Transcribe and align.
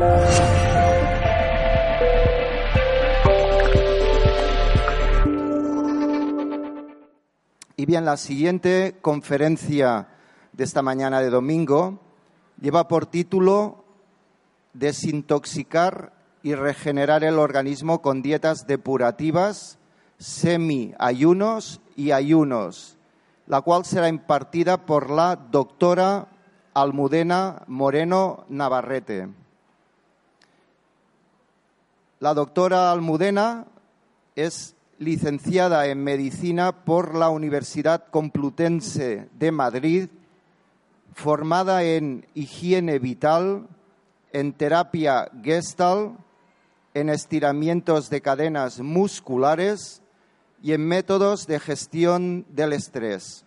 Y 0.00 0.04
bien, 7.86 8.04
la 8.04 8.16
siguiente 8.16 8.96
conferencia 9.00 10.06
de 10.52 10.62
esta 10.62 10.82
mañana 10.82 11.20
de 11.20 11.30
domingo 11.30 11.98
lleva 12.60 12.86
por 12.86 13.06
título 13.06 13.82
Desintoxicar 14.72 16.12
y 16.44 16.54
regenerar 16.54 17.24
el 17.24 17.40
organismo 17.40 18.00
con 18.00 18.22
dietas 18.22 18.68
depurativas, 18.68 19.78
semi-ayunos 20.18 21.80
y 21.96 22.12
ayunos, 22.12 22.96
la 23.48 23.62
cual 23.62 23.84
será 23.84 24.08
impartida 24.08 24.86
por 24.86 25.10
la 25.10 25.34
doctora 25.34 26.28
Almudena 26.72 27.64
Moreno 27.66 28.44
Navarrete. 28.48 29.47
La 32.20 32.34
doctora 32.34 32.90
Almudena 32.90 33.66
es 34.34 34.74
licenciada 34.98 35.86
en 35.86 36.02
medicina 36.02 36.72
por 36.72 37.14
la 37.14 37.28
Universidad 37.28 38.06
Complutense 38.10 39.28
de 39.38 39.52
Madrid, 39.52 40.08
formada 41.14 41.84
en 41.84 42.26
higiene 42.34 42.98
vital, 42.98 43.68
en 44.32 44.52
terapia 44.52 45.30
gestal, 45.44 46.16
en 46.92 47.08
estiramientos 47.08 48.10
de 48.10 48.20
cadenas 48.20 48.80
musculares 48.80 50.02
y 50.60 50.72
en 50.72 50.88
métodos 50.88 51.46
de 51.46 51.60
gestión 51.60 52.44
del 52.48 52.72
estrés. 52.72 53.44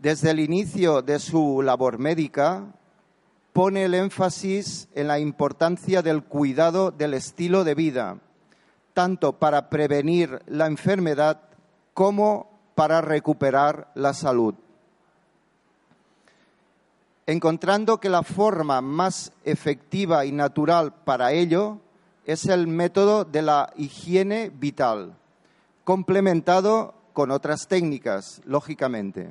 Desde 0.00 0.32
el 0.32 0.40
inicio 0.40 1.02
de 1.02 1.20
su 1.20 1.62
labor 1.62 1.98
médica, 1.98 2.64
pone 3.52 3.84
el 3.84 3.94
énfasis 3.94 4.88
en 4.94 5.08
la 5.08 5.18
importancia 5.18 6.02
del 6.02 6.22
cuidado 6.22 6.90
del 6.90 7.14
estilo 7.14 7.64
de 7.64 7.74
vida 7.74 8.18
tanto 9.00 9.32
para 9.32 9.70
prevenir 9.70 10.42
la 10.46 10.66
enfermedad 10.66 11.40
como 11.94 12.50
para 12.74 13.00
recuperar 13.00 13.90
la 13.94 14.14
salud. 14.14 14.54
Encontrando 17.26 17.98
que 17.98 18.08
la 18.08 18.22
forma 18.22 18.80
más 18.80 19.32
efectiva 19.44 20.24
y 20.24 20.32
natural 20.32 20.92
para 21.04 21.32
ello 21.32 21.78
es 22.24 22.46
el 22.46 22.66
método 22.66 23.24
de 23.24 23.42
la 23.42 23.72
higiene 23.76 24.50
vital, 24.50 25.16
complementado 25.84 26.94
con 27.12 27.30
otras 27.30 27.68
técnicas, 27.68 28.40
lógicamente. 28.44 29.30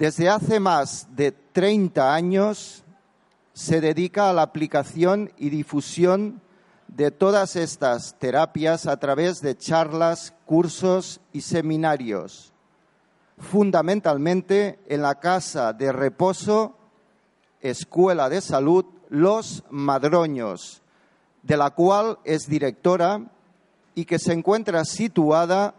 Desde 0.00 0.30
hace 0.30 0.60
más 0.60 1.08
de 1.14 1.30
30 1.30 2.14
años 2.14 2.84
se 3.52 3.82
dedica 3.82 4.30
a 4.30 4.32
la 4.32 4.40
aplicación 4.40 5.30
y 5.36 5.50
difusión 5.50 6.40
de 6.88 7.10
todas 7.10 7.54
estas 7.54 8.18
terapias 8.18 8.86
a 8.86 8.96
través 8.96 9.42
de 9.42 9.58
charlas, 9.58 10.32
cursos 10.46 11.20
y 11.34 11.42
seminarios, 11.42 12.54
fundamentalmente 13.36 14.78
en 14.88 15.02
la 15.02 15.16
Casa 15.16 15.74
de 15.74 15.92
Reposo, 15.92 16.78
Escuela 17.60 18.30
de 18.30 18.40
Salud 18.40 18.86
Los 19.10 19.64
Madroños, 19.68 20.80
de 21.42 21.58
la 21.58 21.72
cual 21.72 22.20
es 22.24 22.48
directora 22.48 23.20
y 23.94 24.06
que 24.06 24.18
se 24.18 24.32
encuentra 24.32 24.86
situada 24.86 25.74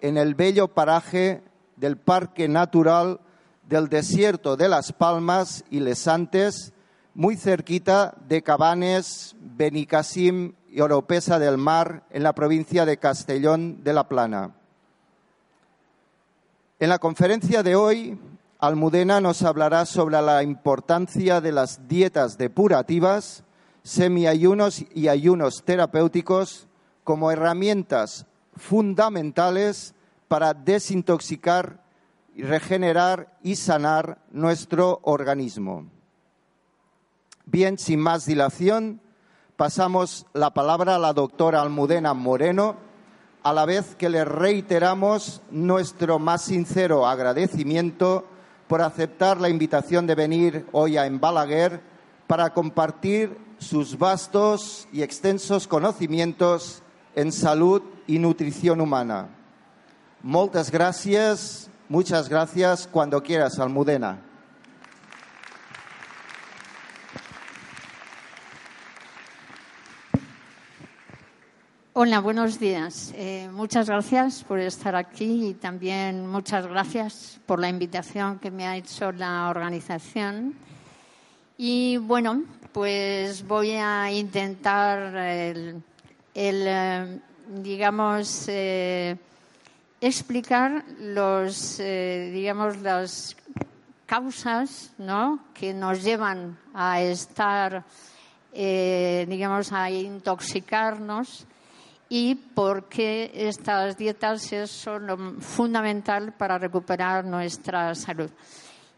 en 0.00 0.16
el 0.16 0.34
bello 0.34 0.68
paraje 0.68 1.42
del 1.76 1.98
Parque 1.98 2.48
Natural 2.48 3.20
del 3.68 3.88
Desierto 3.88 4.56
de 4.56 4.68
las 4.68 4.92
Palmas 4.92 5.64
y 5.70 5.80
Lesantes, 5.80 6.72
muy 7.14 7.36
cerquita 7.36 8.14
de 8.28 8.42
Cabanes, 8.42 9.34
Benicassim 9.40 10.54
y 10.70 10.80
Oropesa 10.80 11.38
del 11.38 11.58
Mar, 11.58 12.04
en 12.10 12.22
la 12.22 12.34
provincia 12.34 12.84
de 12.84 12.98
Castellón 12.98 13.82
de 13.82 13.92
la 13.92 14.08
Plana. 14.08 14.52
En 16.78 16.90
la 16.90 16.98
conferencia 16.98 17.62
de 17.62 17.74
hoy, 17.74 18.18
Almudena 18.58 19.20
nos 19.20 19.42
hablará 19.42 19.86
sobre 19.86 20.20
la 20.22 20.42
importancia 20.42 21.40
de 21.40 21.52
las 21.52 21.88
dietas 21.88 22.38
depurativas, 22.38 23.44
semiayunos 23.82 24.84
y 24.94 25.08
ayunos 25.08 25.62
terapéuticos 25.64 26.66
como 27.04 27.30
herramientas 27.30 28.26
fundamentales 28.56 29.94
para 30.28 30.54
desintoxicar, 30.54 31.80
regenerar 32.42 33.36
y 33.42 33.56
sanar 33.56 34.18
nuestro 34.30 35.00
organismo. 35.02 35.86
Bien, 37.46 37.78
sin 37.78 38.00
más 38.00 38.26
dilación, 38.26 39.00
pasamos 39.56 40.26
la 40.32 40.52
palabra 40.52 40.96
a 40.96 40.98
la 40.98 41.12
doctora 41.12 41.62
Almudena 41.62 42.12
Moreno, 42.12 42.76
a 43.42 43.52
la 43.52 43.64
vez 43.64 43.94
que 43.94 44.08
le 44.08 44.24
reiteramos 44.24 45.40
nuestro 45.50 46.18
más 46.18 46.42
sincero 46.42 47.06
agradecimiento 47.06 48.26
por 48.66 48.82
aceptar 48.82 49.40
la 49.40 49.48
invitación 49.48 50.06
de 50.06 50.16
venir 50.16 50.66
hoy 50.72 50.96
a 50.96 51.06
Embalaguer 51.06 51.80
para 52.26 52.52
compartir 52.52 53.38
sus 53.58 53.96
vastos 53.98 54.88
y 54.92 55.02
extensos 55.02 55.66
conocimientos 55.66 56.82
en 57.14 57.32
salud 57.32 57.82
y 58.06 58.18
nutrición 58.18 58.80
humana. 58.80 59.28
Muchas 60.22 60.70
gracias, 60.70 61.70
muchas 61.88 62.28
gracias 62.28 62.86
cuando 62.86 63.22
quieras, 63.22 63.58
Almudena. 63.58 64.18
Hola, 71.98 72.20
buenos 72.20 72.60
días. 72.60 73.14
Eh, 73.16 73.48
muchas 73.50 73.88
gracias 73.88 74.44
por 74.44 74.60
estar 74.60 74.94
aquí 74.94 75.48
y 75.48 75.54
también 75.54 76.26
muchas 76.26 76.66
gracias 76.66 77.40
por 77.46 77.58
la 77.58 77.70
invitación 77.70 78.38
que 78.38 78.50
me 78.50 78.66
ha 78.66 78.76
hecho 78.76 79.12
la 79.12 79.48
organización. 79.48 80.54
Y 81.56 81.96
bueno, 81.96 82.44
pues 82.72 83.46
voy 83.46 83.70
a 83.70 84.12
intentar 84.12 85.16
el, 85.16 85.82
eh, 86.34 87.18
digamos, 87.62 88.44
eh, 88.48 89.16
explicar 90.00 90.84
los, 91.00 91.78
digamos, 91.78 92.78
las 92.78 93.36
causas, 94.06 94.92
¿no? 94.98 95.40
Que 95.54 95.74
nos 95.74 96.02
llevan 96.02 96.58
a 96.74 97.00
estar, 97.00 97.84
digamos, 98.52 99.72
a 99.72 99.90
intoxicarnos 99.90 101.46
y 102.08 102.34
por 102.34 102.84
qué 102.84 103.30
estas 103.34 103.96
dietas 103.96 104.48
son 104.66 105.06
lo 105.06 105.16
fundamental 105.40 106.32
para 106.32 106.58
recuperar 106.58 107.24
nuestra 107.24 107.94
salud. 107.94 108.30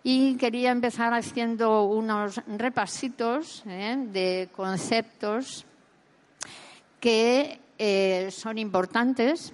Y 0.03 0.37
quería 0.37 0.71
empezar 0.71 1.13
haciendo 1.13 1.85
unos 1.85 2.41
repasitos 2.47 3.63
¿eh? 3.67 3.97
de 4.13 4.49
conceptos 4.55 5.65
que 7.01 7.61
eh, 7.79 8.29
son 8.31 8.59
importantes 8.59 9.53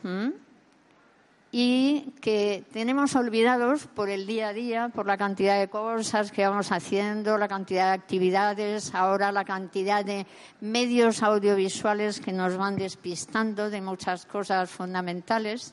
y 1.57 2.11
que 2.21 2.65
tenemos 2.73 3.15
olvidados 3.15 3.87
por 3.87 4.11
el 4.11 4.27
día 4.27 4.49
a 4.49 4.53
día, 4.53 4.89
por 4.89 5.07
la 5.07 5.17
cantidad 5.17 5.57
de 5.61 5.69
cosas 5.69 6.33
que 6.33 6.45
vamos 6.45 6.73
haciendo, 6.73 7.39
la 7.39 7.47
cantidad 7.47 7.91
de 7.91 7.93
actividades, 7.93 8.93
ahora 8.93 9.31
la 9.31 9.45
cantidad 9.45 10.05
de 10.05 10.27
medios 10.61 11.23
audiovisuales 11.23 12.19
que 12.19 12.33
nos 12.33 12.57
van 12.57 12.75
despistando 12.75 13.71
de 13.71 13.81
muchas 13.81 14.27
cosas 14.27 14.69
fundamentales. 14.69 15.73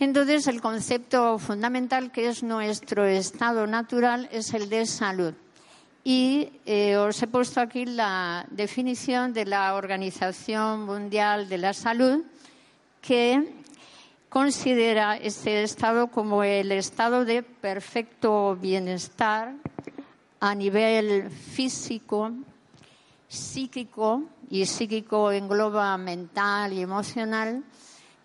Entonces, 0.00 0.48
el 0.48 0.60
concepto 0.60 1.38
fundamental 1.38 2.10
que 2.10 2.26
es 2.26 2.42
nuestro 2.42 3.06
estado 3.06 3.68
natural 3.68 4.28
es 4.32 4.52
el 4.52 4.68
de 4.68 4.84
salud. 4.84 5.32
Y 6.02 6.50
eh, 6.66 6.96
os 6.96 7.22
he 7.22 7.28
puesto 7.28 7.60
aquí 7.60 7.84
la 7.84 8.46
definición 8.50 9.32
de 9.32 9.44
la 9.44 9.74
Organización 9.74 10.86
Mundial 10.86 11.48
de 11.48 11.58
la 11.58 11.72
Salud, 11.72 12.24
que 13.00 13.57
considera 14.28 15.16
este 15.16 15.62
estado 15.62 16.08
como 16.08 16.44
el 16.44 16.72
estado 16.72 17.24
de 17.24 17.42
perfecto 17.42 18.56
bienestar 18.56 19.54
a 20.40 20.54
nivel 20.54 21.30
físico, 21.30 22.32
psíquico, 23.28 24.24
y 24.50 24.64
psíquico 24.66 25.30
engloba 25.32 25.96
mental 25.98 26.72
y 26.72 26.80
emocional. 26.80 27.62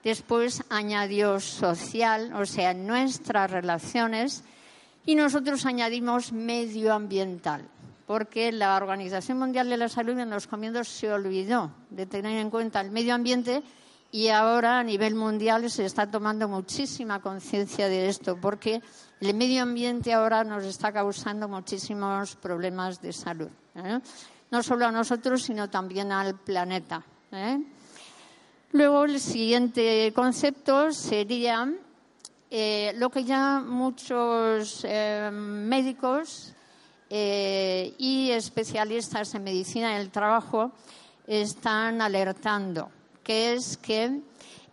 Después 0.04 0.64
añadió 0.70 1.40
social, 1.40 2.34
o 2.34 2.46
sea, 2.46 2.74
nuestras 2.74 3.52
relaciones, 3.52 4.44
y 5.06 5.16
nosotros 5.16 5.66
añadimos 5.66 6.32
medioambiental, 6.32 7.68
porque 8.06 8.52
la 8.52 8.76
Organización 8.76 9.40
Mundial 9.40 9.70
de 9.70 9.78
la 9.78 9.90
Salud 9.90 10.18
en 10.18 10.30
los 10.30 10.48
comienzos 10.48 10.88
se 10.88 11.12
olvidó 11.12 11.72
de 11.90 12.06
tener 12.06 12.38
en 12.38 12.50
cuenta 12.50 12.82
el 12.82 12.92
medio 12.92 13.14
ambiente 13.14 13.64
y 14.14 14.28
ahora 14.30 14.78
a 14.78 14.84
nivel 14.84 15.16
mundial 15.16 15.72
se 15.72 15.86
está 15.86 16.06
tomando 16.06 16.48
muchísima 16.48 17.20
conciencia 17.20 17.90
de 17.90 18.10
esto 18.10 18.38
porque 18.40 18.80
el 19.20 19.34
medio 19.34 19.64
ambiente 19.64 20.14
ahora 20.14 20.44
nos 20.44 20.66
está 20.66 20.94
causando 20.94 21.48
muchísimos 21.48 22.36
problemas 22.36 23.02
de 23.02 23.12
salud. 23.12 23.50
¿eh? 23.74 24.00
No 24.52 24.62
solo 24.62 24.86
a 24.86 24.92
nosotros, 24.92 25.42
sino 25.42 25.68
también 25.68 26.12
al 26.12 26.36
planeta. 26.36 27.04
¿eh? 27.32 27.60
Luego, 28.74 29.06
el 29.06 29.20
siguiente 29.20 30.14
concepto 30.14 30.92
sería 30.92 31.74
eh, 32.52 32.94
lo 32.98 33.10
que 33.10 33.24
ya 33.24 33.64
muchos 33.66 34.86
médicos 35.32 36.54
y 37.10 38.30
especialistas 38.30 39.34
en 39.34 39.44
medicina 39.44 39.98
del 39.98 40.12
trabajo 40.12 40.72
están 41.26 42.00
alertando 42.00 42.92
que 43.24 43.54
es 43.54 43.78
que 43.78 44.22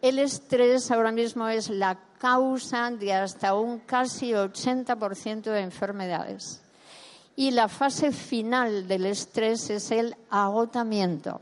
el 0.02 0.18
estrés 0.18 0.90
ahora 0.90 1.12
mismo 1.12 1.48
es 1.48 1.70
la 1.70 1.98
causa 2.18 2.90
de 2.90 3.12
hasta 3.12 3.54
un 3.54 3.80
casi 3.80 4.32
80% 4.32 5.42
de 5.42 5.60
enfermedades. 5.60 6.60
Y 7.36 7.52
la 7.52 7.68
fase 7.68 8.12
final 8.12 8.86
del 8.86 9.06
estrés 9.06 9.70
es 9.70 9.90
el 9.90 10.14
agotamiento. 10.28 11.40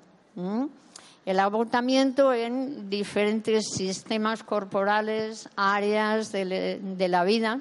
El 1.26 1.40
agotamiento 1.40 2.32
en 2.32 2.88
diferentes 2.88 3.70
sistemas 3.75 4.44
corporales, 4.44 5.49
áreas 5.56 6.31
de, 6.31 7.06
la 7.08 7.25
vida. 7.25 7.61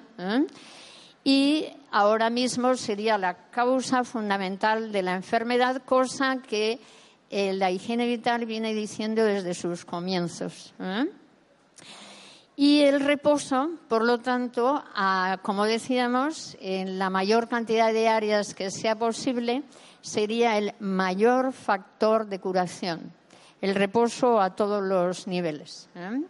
Y 1.24 1.66
ahora 1.92 2.30
mismo 2.30 2.76
sería 2.76 3.18
la 3.18 3.50
causa 3.50 4.04
fundamental 4.04 4.92
de 4.92 5.02
la 5.02 5.16
enfermedad, 5.16 5.82
cosa 5.84 6.38
que 6.48 6.80
eh, 7.30 7.54
la 7.54 7.72
higiene 7.72 8.06
vital 8.08 8.46
viene 8.46 8.74
diciendo 8.74 9.24
desde 9.24 9.54
sus 9.54 9.86
comienzos. 9.86 10.74
¿eh? 10.80 11.06
Y 12.56 12.82
el 12.82 13.02
reposo, 13.02 13.70
por 13.88 14.04
lo 14.04 14.18
tanto, 14.18 14.84
como 15.44 15.66
decíamos, 15.66 16.58
en 16.60 16.98
la 16.98 17.12
mayor 17.12 17.48
cantidad 17.48 17.94
de 17.94 18.08
áreas 18.08 18.56
que 18.56 18.72
sea 18.72 18.98
posible, 18.98 19.64
sería 20.02 20.58
el 20.58 20.74
mayor 20.80 21.54
factor 21.54 22.26
de 22.26 22.40
curación. 22.40 23.12
El 23.62 23.76
reposo 23.76 24.42
a 24.42 24.56
todos 24.56 24.84
los 24.84 25.28
niveles. 25.28 25.90
¿eh? 25.96 26.22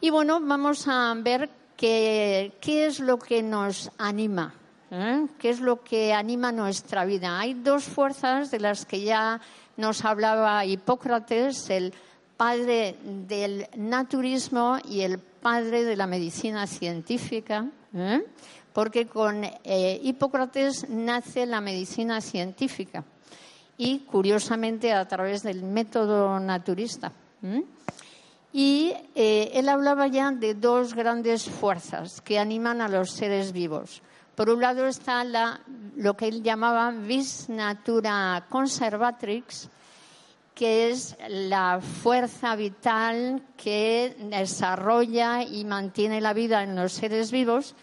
Y 0.00 0.10
bueno, 0.10 0.40
vamos 0.40 0.86
a 0.88 1.12
ver 1.16 1.50
qué, 1.76 2.52
qué 2.60 2.86
es 2.86 3.00
lo 3.00 3.18
que 3.18 3.42
nos 3.42 3.90
anima, 3.98 4.54
qué 5.38 5.50
es 5.50 5.60
lo 5.60 5.82
que 5.82 6.12
anima 6.12 6.52
nuestra 6.52 7.04
vida. 7.04 7.40
Hay 7.40 7.54
dos 7.54 7.84
fuerzas 7.84 8.50
de 8.50 8.60
las 8.60 8.86
que 8.86 9.02
ya 9.02 9.40
nos 9.76 10.04
hablaba 10.04 10.64
Hipócrates, 10.64 11.70
el 11.70 11.92
padre 12.36 12.96
del 13.02 13.66
naturismo 13.76 14.78
y 14.88 15.02
el 15.02 15.18
padre 15.18 15.84
de 15.84 15.96
la 15.96 16.06
medicina 16.06 16.66
científica, 16.66 17.66
¿eh? 17.94 18.24
porque 18.72 19.06
con 19.06 19.44
eh, 19.44 20.00
Hipócrates 20.02 20.88
nace 20.88 21.46
la 21.46 21.60
medicina 21.60 22.20
científica 22.20 23.04
y 23.76 24.00
curiosamente 24.00 24.92
a 24.92 25.06
través 25.06 25.42
del 25.42 25.62
método 25.62 26.38
naturista. 26.40 27.12
¿eh? 27.42 27.62
Y 28.52 28.92
él 29.16 29.68
hablaba 29.68 30.06
ya 30.06 30.30
de 30.30 30.54
dos 30.54 30.94
grandes 30.94 31.50
fuerzas 31.50 32.20
que 32.20 32.38
animan 32.38 32.80
a 32.80 32.88
los 32.88 33.10
seres 33.10 33.50
vivos. 33.50 34.00
Por 34.34 34.50
un 34.50 34.60
lado 34.60 34.88
está 34.88 35.24
lo 35.96 36.16
que 36.16 36.26
él 36.26 36.42
llamaba 36.42 36.90
vis 36.90 37.48
natura 37.48 38.44
conservatrix, 38.48 39.68
que 40.54 40.90
es 40.90 41.16
la 41.28 41.80
fuerza 41.80 42.56
vital 42.56 43.42
que 43.56 44.16
desarrolla 44.18 45.42
y 45.44 45.64
mantiene 45.64 46.20
la 46.20 46.32
vida 46.32 46.64
en 46.64 46.74
los 46.74 46.92
seres 46.92 47.30
vivos. 47.30 47.76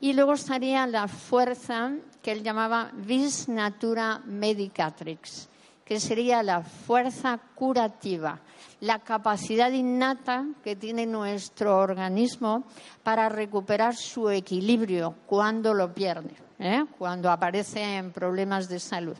Y 0.00 0.12
luego 0.12 0.34
estaría 0.34 0.86
la 0.86 1.08
fuerza 1.08 1.92
que 2.22 2.32
él 2.32 2.42
llamaba 2.42 2.90
vis 2.92 3.48
natura 3.48 4.20
medicatrix, 4.26 5.48
que 5.88 6.00
sería 6.00 6.42
la 6.42 6.60
fuerza 6.60 7.40
curativa, 7.54 8.38
la 8.80 8.98
capacidad 8.98 9.72
innata 9.72 10.44
que 10.62 10.76
tiene 10.76 11.06
nuestro 11.06 11.78
organismo 11.78 12.64
para 13.02 13.30
recuperar 13.30 13.96
su 13.96 14.28
equilibrio 14.28 15.14
cuando 15.24 15.72
lo 15.72 15.94
pierde, 15.94 16.34
¿eh? 16.58 16.84
cuando 16.98 17.30
aparecen 17.30 18.12
problemas 18.12 18.68
de 18.68 18.80
salud. 18.80 19.16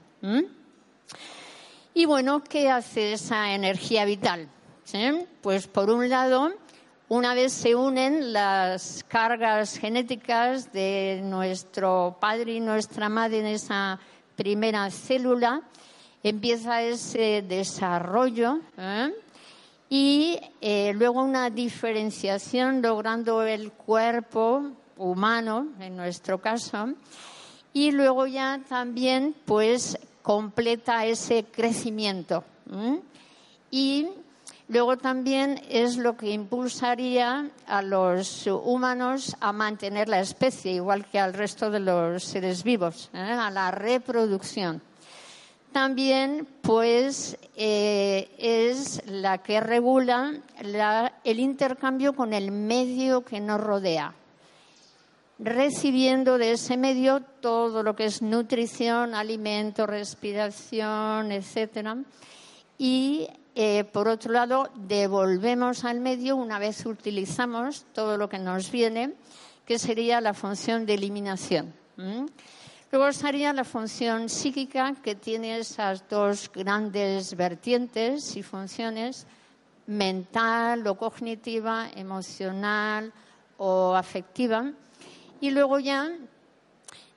Y 1.94 2.05
bueno, 2.05 2.44
¿qué 2.44 2.69
hace 2.69 3.14
esa 3.14 3.55
energía 3.55 4.05
vital? 4.05 4.50
Pues 5.41 5.69
por 5.69 5.88
un 5.88 6.11
lado, 6.11 6.53
una 7.09 7.32
vez 7.32 7.55
se 7.55 7.76
unen 7.76 8.35
las 8.35 9.06
cargas 9.09 9.79
genéticas 9.79 10.71
de 10.71 11.23
nuestro 11.25 12.19
padre 12.21 12.53
y 12.53 12.61
nuestra 12.61 13.09
madre 13.09 13.38
en 13.38 13.47
esa 13.47 13.99
primera 14.37 14.91
célula, 14.91 15.62
empieza 16.23 16.82
ese 16.82 17.43
desarrollo 17.43 18.61
¿eh? 18.76 19.12
y 19.88 20.38
eh, 20.61 20.93
luego 20.94 21.23
una 21.23 21.50
diferenciación 21.50 22.82
logrando 22.82 23.43
el 23.43 23.73
cuerpo 23.73 24.70
humano, 24.97 25.69
en 25.81 25.97
nuestro 25.97 26.41
caso, 26.41 26.93
y 27.73 27.93
luego 27.93 28.26
ya 28.26 28.61
también 28.69 29.35
pues 29.44 29.99
completa 30.23 31.06
ese 31.06 31.44
crecimiento. 31.44 32.44
Y 33.71 34.09
luego 34.69 34.99
también 34.99 35.62
es 35.71 35.97
lo 35.97 36.17
que 36.17 36.31
impulsaría 36.32 37.49
a 37.67 37.81
los 37.81 38.47
humanos 38.47 39.37
a 39.41 39.53
mantener 39.53 40.09
la 40.09 40.21
especie, 40.21 40.73
igual 40.73 41.06
que 41.06 41.19
al 41.19 41.32
resto 41.32 41.71
de 41.71 41.81
los 41.81 42.25
seres 42.25 42.62
vivos, 42.62 43.09
¿eh? 43.14 43.19
a 43.19 43.50
la 43.50 43.71
reproducción 43.71 44.82
también 45.73 46.47
pues 46.62 47.37
eh, 47.56 48.31
es 48.38 49.03
la 49.06 49.38
que 49.38 49.61
regula 49.61 50.35
el 51.25 51.41
intercambio 51.41 52.15
con 52.15 52.32
el 52.32 52.50
medio 52.50 53.25
que 53.25 53.41
nos 53.41 53.61
rodea, 53.61 54.15
recibiendo 55.38 56.38
de 56.38 56.53
ese 56.53 56.76
medio 56.76 57.20
todo 57.20 57.82
lo 57.82 57.94
que 57.94 58.06
es 58.06 58.23
nutrición, 58.23 59.15
alimento, 59.15 59.87
respiración, 59.87 61.32
etcétera, 61.32 61.99
y 62.76 63.29
eh, 63.55 63.85
por 63.85 64.09
otro 64.09 64.32
lado 64.32 64.71
devolvemos 64.76 65.85
al 65.85 66.00
medio 66.00 66.37
una 66.37 66.59
vez 66.59 66.87
utilizamos 66.87 67.87
todo 67.93 68.17
lo 68.17 68.29
que 68.29 68.38
nos 68.38 68.71
viene, 68.71 69.14
que 69.67 69.79
sería 69.79 70.21
la 70.21 70.32
función 70.32 70.87
de 70.87 70.94
eliminación. 70.94 71.75
Luego 72.90 73.08
estaría 73.08 73.52
la 73.52 73.64
función 73.64 74.31
psíquica, 74.31 74.95
que 75.02 75.14
tiene 75.14 75.59
esas 75.59 76.09
dos 76.09 76.50
grandes 76.50 77.37
vertientes 77.37 78.35
y 78.35 78.42
funciones, 78.42 79.26
mental 79.87 80.87
o 80.87 80.97
cognitiva, 80.97 81.90
emocional 81.95 83.12
o 83.59 83.95
afectiva. 83.95 84.73
Y 85.38 85.50
luego 85.50 85.78
ya 85.78 86.09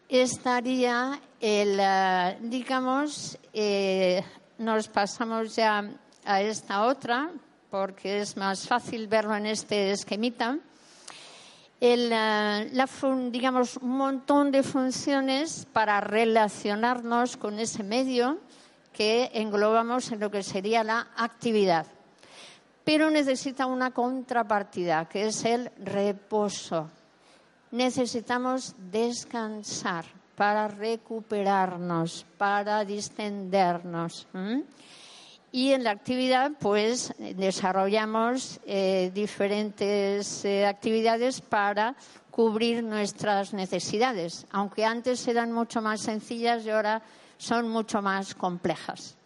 estaría 0.10 1.22
el, 1.40 1.78
eh, 1.80 2.38
digamos, 2.42 3.40
eh, 3.54 4.22
nos 4.58 4.90
pasamos 4.90 5.56
ya 5.56 5.90
a 6.26 6.42
esta 6.42 6.84
otra, 6.84 7.32
porque 7.70 8.20
es 8.20 8.36
más 8.36 8.68
fácil 8.68 9.08
verlo 9.08 9.38
en 9.38 9.46
este 9.46 9.92
esquemita 9.92 10.60
eh, 11.84 11.98
la, 11.98 12.88
digamos, 13.32 13.78
un 13.78 13.98
montón 13.98 14.52
de 14.52 14.62
funciones 14.62 15.66
para 15.74 16.00
relacionarnos 16.00 17.38
con 17.38 17.58
ese 17.58 17.82
medio 17.82 18.38
que 18.94 19.32
englobamos 19.34 20.12
en 20.12 20.20
lo 20.20 20.30
que 20.30 20.44
sería 20.44 20.84
la 20.84 21.08
actividad. 21.18 21.88
Pero 22.84 23.10
necesita 23.10 23.66
una 23.66 23.90
contrapartida, 23.90 25.10
que 25.10 25.26
es 25.26 25.44
el 25.44 25.72
reposo. 25.78 26.90
Necesitamos 27.72 28.76
descansar 28.78 30.06
para 30.36 30.68
recuperarnos, 30.68 32.28
para 32.38 32.86
distendernos. 32.86 34.28
Y 35.52 35.74
en 35.74 35.84
la 35.84 35.92
actividad, 35.92 36.52
pues, 36.60 37.14
desarrollamos 37.18 38.60
eh, 38.66 39.12
diferentes 39.14 40.46
eh, 40.46 40.66
actividades 40.66 41.42
para 41.42 41.96
cubrir 42.32 42.84
nuestras 42.84 43.54
necesidades, 43.54 44.46
aunque 44.52 44.86
antes 44.86 45.28
eran 45.28 45.52
mucho 45.52 45.82
más 45.82 46.02
sencillas 46.02 46.66
y 46.66 46.70
ahora 46.70 47.02
son 47.38 47.68
mucho 47.68 48.02
más 48.02 48.34
complejas. 48.34 49.18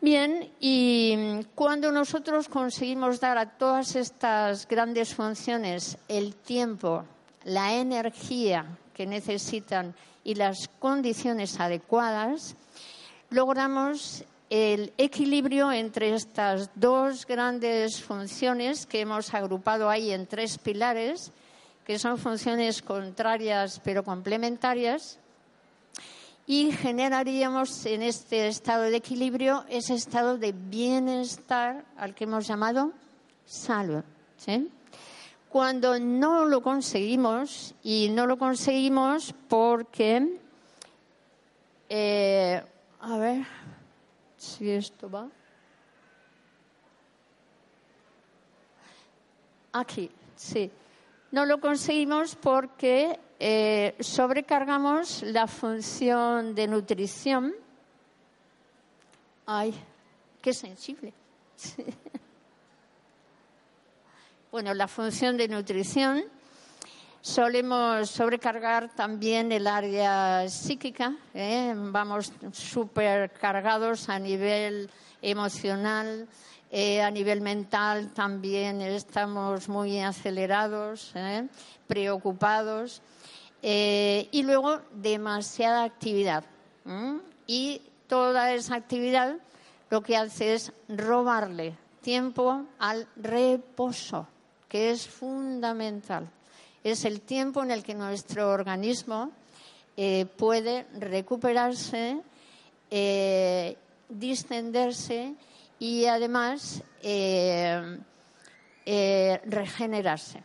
Bien, 0.00 0.48
y 0.60 1.42
cuando 1.56 1.90
nosotros 1.90 2.48
conseguimos 2.48 3.18
dar 3.18 3.36
a 3.36 3.58
todas 3.58 3.96
estas 3.96 4.68
grandes 4.68 5.12
funciones 5.12 5.98
el 6.06 6.36
tiempo, 6.36 7.04
la 7.44 7.74
energía 7.74 8.78
que 8.94 9.06
necesitan 9.06 9.94
y 10.22 10.36
las 10.36 10.68
condiciones 10.78 11.58
adecuadas, 11.58 12.54
logramos 13.30 14.24
el 14.50 14.92
equilibrio 14.96 15.70
entre 15.70 16.14
estas 16.14 16.70
dos 16.74 17.26
grandes 17.26 18.02
funciones 18.02 18.86
que 18.86 19.00
hemos 19.00 19.34
agrupado 19.34 19.90
ahí 19.90 20.10
en 20.10 20.26
tres 20.26 20.58
pilares, 20.58 21.32
que 21.84 21.98
son 21.98 22.18
funciones 22.18 22.82
contrarias 22.82 23.80
pero 23.84 24.02
complementarias, 24.02 25.18
y 26.46 26.72
generaríamos 26.72 27.84
en 27.84 28.02
este 28.02 28.48
estado 28.48 28.84
de 28.84 28.96
equilibrio 28.96 29.64
ese 29.68 29.94
estado 29.94 30.38
de 30.38 30.52
bienestar 30.52 31.84
al 31.98 32.14
que 32.14 32.24
hemos 32.24 32.46
llamado 32.46 32.92
salud. 33.44 34.02
Cuando 35.50 35.98
no 35.98 36.46
lo 36.46 36.62
conseguimos, 36.62 37.74
y 37.82 38.08
no 38.10 38.26
lo 38.26 38.38
conseguimos 38.38 39.34
porque, 39.48 40.38
eh, 41.90 42.62
a 43.00 43.16
ver 43.18 43.46
si 44.38 44.70
esto 44.70 45.10
va. 45.10 45.28
Aquí, 49.72 50.10
sí. 50.36 50.70
No 51.30 51.44
lo 51.44 51.60
conseguimos 51.60 52.36
porque 52.36 53.20
eh, 53.38 53.94
sobrecargamos 54.00 55.22
la 55.24 55.46
función 55.46 56.54
de 56.54 56.68
nutrición. 56.68 57.54
Ay, 59.44 59.74
qué 60.40 60.54
sensible. 60.54 61.12
bueno, 64.50 64.72
la 64.72 64.88
función 64.88 65.36
de 65.36 65.48
nutrición. 65.48 66.24
Solemos 67.28 68.08
sobrecargar 68.08 68.88
también 68.94 69.52
el 69.52 69.66
área 69.66 70.48
psíquica. 70.48 71.14
¿eh? 71.34 71.74
Vamos 71.76 72.32
supercargados 72.52 74.08
a 74.08 74.18
nivel 74.18 74.88
emocional, 75.20 76.26
eh, 76.70 77.02
a 77.02 77.10
nivel 77.10 77.42
mental 77.42 78.14
también 78.14 78.80
estamos 78.80 79.68
muy 79.68 80.00
acelerados, 80.00 81.12
preocupados. 81.86 83.02
Eh, 83.60 84.26
y 84.32 84.42
luego 84.42 84.80
demasiada 84.90 85.84
actividad. 85.84 86.44
Y 87.46 87.82
toda 88.06 88.54
esa 88.54 88.76
actividad 88.76 89.36
lo 89.90 90.00
que 90.00 90.16
hace 90.16 90.54
es 90.54 90.72
robarle 90.88 91.76
tiempo 92.00 92.64
al 92.78 93.06
reposo, 93.16 94.26
que 94.66 94.92
es 94.92 95.06
fundamental. 95.06 96.30
Es 96.88 97.04
el 97.04 97.20
tiempo 97.20 97.62
en 97.62 97.70
el 97.70 97.82
que 97.82 97.94
nuestro 97.94 98.50
organismo 98.50 99.30
eh, 99.96 100.26
puede 100.36 100.86
recuperarse, 100.98 102.20
eh, 102.90 103.76
distenderse 104.08 105.34
y 105.78 106.06
además 106.06 106.82
regenerarse. 109.44 110.42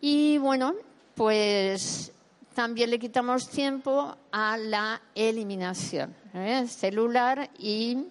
Y 0.00 0.38
bueno, 0.38 0.74
pues 1.14 2.12
también 2.54 2.90
le 2.90 2.98
quitamos 2.98 3.48
tiempo 3.48 4.16
a 4.30 4.56
la 4.56 5.00
eliminación 5.14 6.14
¿eh? 6.34 6.66
celular 6.68 7.50
y 7.58 8.04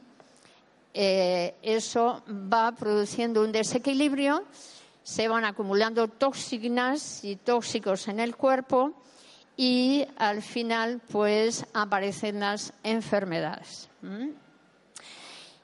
eh, 0.93 1.55
eso 1.61 2.23
va 2.27 2.71
produciendo 2.71 3.41
un 3.41 3.51
desequilibrio, 3.51 4.43
se 5.03 5.27
van 5.27 5.45
acumulando 5.45 6.07
toxinas 6.07 7.23
y 7.23 7.35
tóxicos 7.35 8.07
en 8.07 8.19
el 8.19 8.35
cuerpo 8.35 8.93
y 9.57 10.05
al 10.17 10.41
final 10.41 11.01
pues 11.11 11.65
aparecen 11.73 12.39
las 12.39 12.73
enfermedades. 12.83 13.89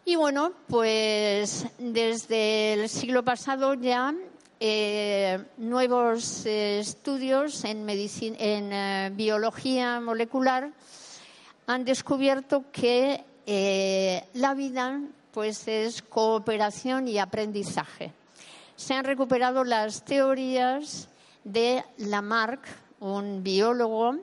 Y 0.06 0.16
bueno, 0.16 0.54
pues 0.68 1.66
desde 1.78 2.74
el 2.74 2.90
siglo 2.90 3.24
pasado 3.24 3.74
ya 3.74 4.14
eh, 4.60 5.38
nuevos 5.58 6.46
eh, 6.48 6.80
estudios 6.80 7.64
en, 7.64 7.88
eh, 7.90 9.12
biología 9.14 10.00
molecular 10.00 10.72
han 11.68 11.86
descubierto 11.86 12.64
que 12.72 13.24
la 14.34 14.54
vida 14.56 15.00
pues 15.32 15.68
es 15.68 16.02
cooperación 16.02 17.08
y 17.08 17.20
aprendizaje. 17.20 18.14
Se 18.78 18.94
han 18.94 19.06
recuperado 19.06 19.64
las 19.64 20.06
teorías 20.06 21.10
de 21.44 21.84
Lamarck, 21.98 22.64
un 23.00 23.42
biólogo 23.42 24.18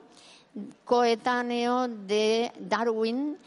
coetáneo 0.85 1.89
de 1.89 2.53
Darwin, 2.57 3.37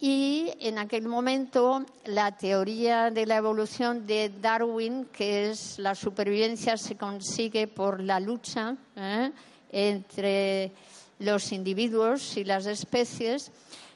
y 0.00 0.52
en 0.60 0.78
aquel 0.78 1.08
momento 1.08 1.86
la 2.04 2.36
teoría 2.36 3.10
de 3.10 3.24
la 3.24 3.36
evolución 3.36 4.06
de 4.06 4.30
Darwin, 4.38 5.06
que 5.06 5.50
es 5.50 5.78
la 5.78 5.94
supervivencia 5.94 6.76
se 6.76 6.94
consigue 6.94 7.66
por 7.66 8.02
la 8.02 8.20
lucha 8.20 8.76
¿eh? 8.96 9.32
entre 9.72 10.72
los 11.20 11.52
individuos 11.52 12.36
y 12.36 12.44
las 12.44 12.66
especies. 12.66 13.50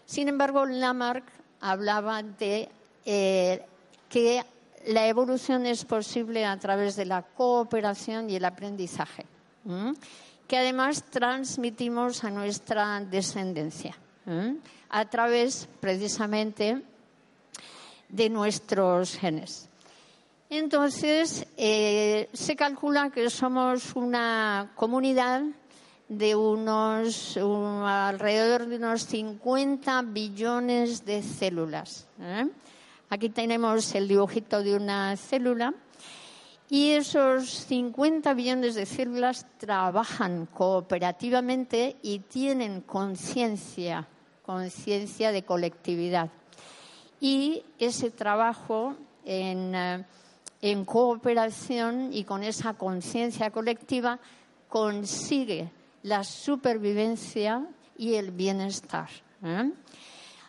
Sin 0.06 0.28
embargo, 0.28 0.64
Lamarck 0.64 1.24
hablaba 1.60 2.22
de 2.22 2.70
eh, 3.04 3.62
que 4.08 4.42
la 4.86 5.06
evolución 5.08 5.66
es 5.66 5.84
posible 5.84 6.44
a 6.44 6.58
través 6.58 6.96
de 6.96 7.04
la 7.04 7.22
cooperación 7.22 8.28
y 8.30 8.36
el 8.36 8.44
aprendizaje, 8.44 9.26
que 10.46 10.56
además 10.56 11.04
transmitimos 11.04 12.24
a 12.24 12.30
nuestra 12.30 13.00
descendencia 13.00 13.96
a 14.90 15.04
través 15.06 15.68
precisamente 15.80 16.82
de 18.08 18.30
nuestros 18.30 19.16
genes. 19.16 19.68
Entonces, 20.50 21.46
eh, 21.56 22.28
se 22.32 22.54
calcula 22.54 23.10
que 23.10 23.28
somos 23.28 23.96
una 23.96 24.70
comunidad 24.76 25.42
de 26.08 26.36
unos 26.36 27.36
alrededor 27.36 28.66
de 28.66 28.76
unos 28.76 29.02
50 29.06 30.02
billones 30.02 31.04
de 31.04 31.22
células. 31.22 32.06
Aquí 33.14 33.28
tenemos 33.28 33.94
el 33.94 34.08
dibujito 34.08 34.60
de 34.64 34.74
una 34.74 35.16
célula 35.16 35.72
y 36.68 36.90
esos 36.90 37.48
50 37.48 38.34
billones 38.34 38.74
de 38.74 38.86
células 38.86 39.46
trabajan 39.56 40.46
cooperativamente 40.46 41.94
y 42.02 42.18
tienen 42.18 42.80
conciencia 42.80 44.08
conciencia 44.44 45.30
de 45.30 45.44
colectividad. 45.44 46.28
Y 47.20 47.62
ese 47.78 48.10
trabajo 48.10 48.96
en, 49.24 49.76
eh, 49.76 50.84
cooperación 50.84 52.12
y 52.12 52.24
con 52.24 52.42
esa 52.42 52.74
conciencia 52.74 53.52
colectiva 53.52 54.18
consigue 54.68 55.70
la 56.02 56.24
supervivencia 56.24 57.64
y 57.96 58.14
el 58.14 58.32
bienestar. 58.32 59.08
¿eh? 59.44 59.70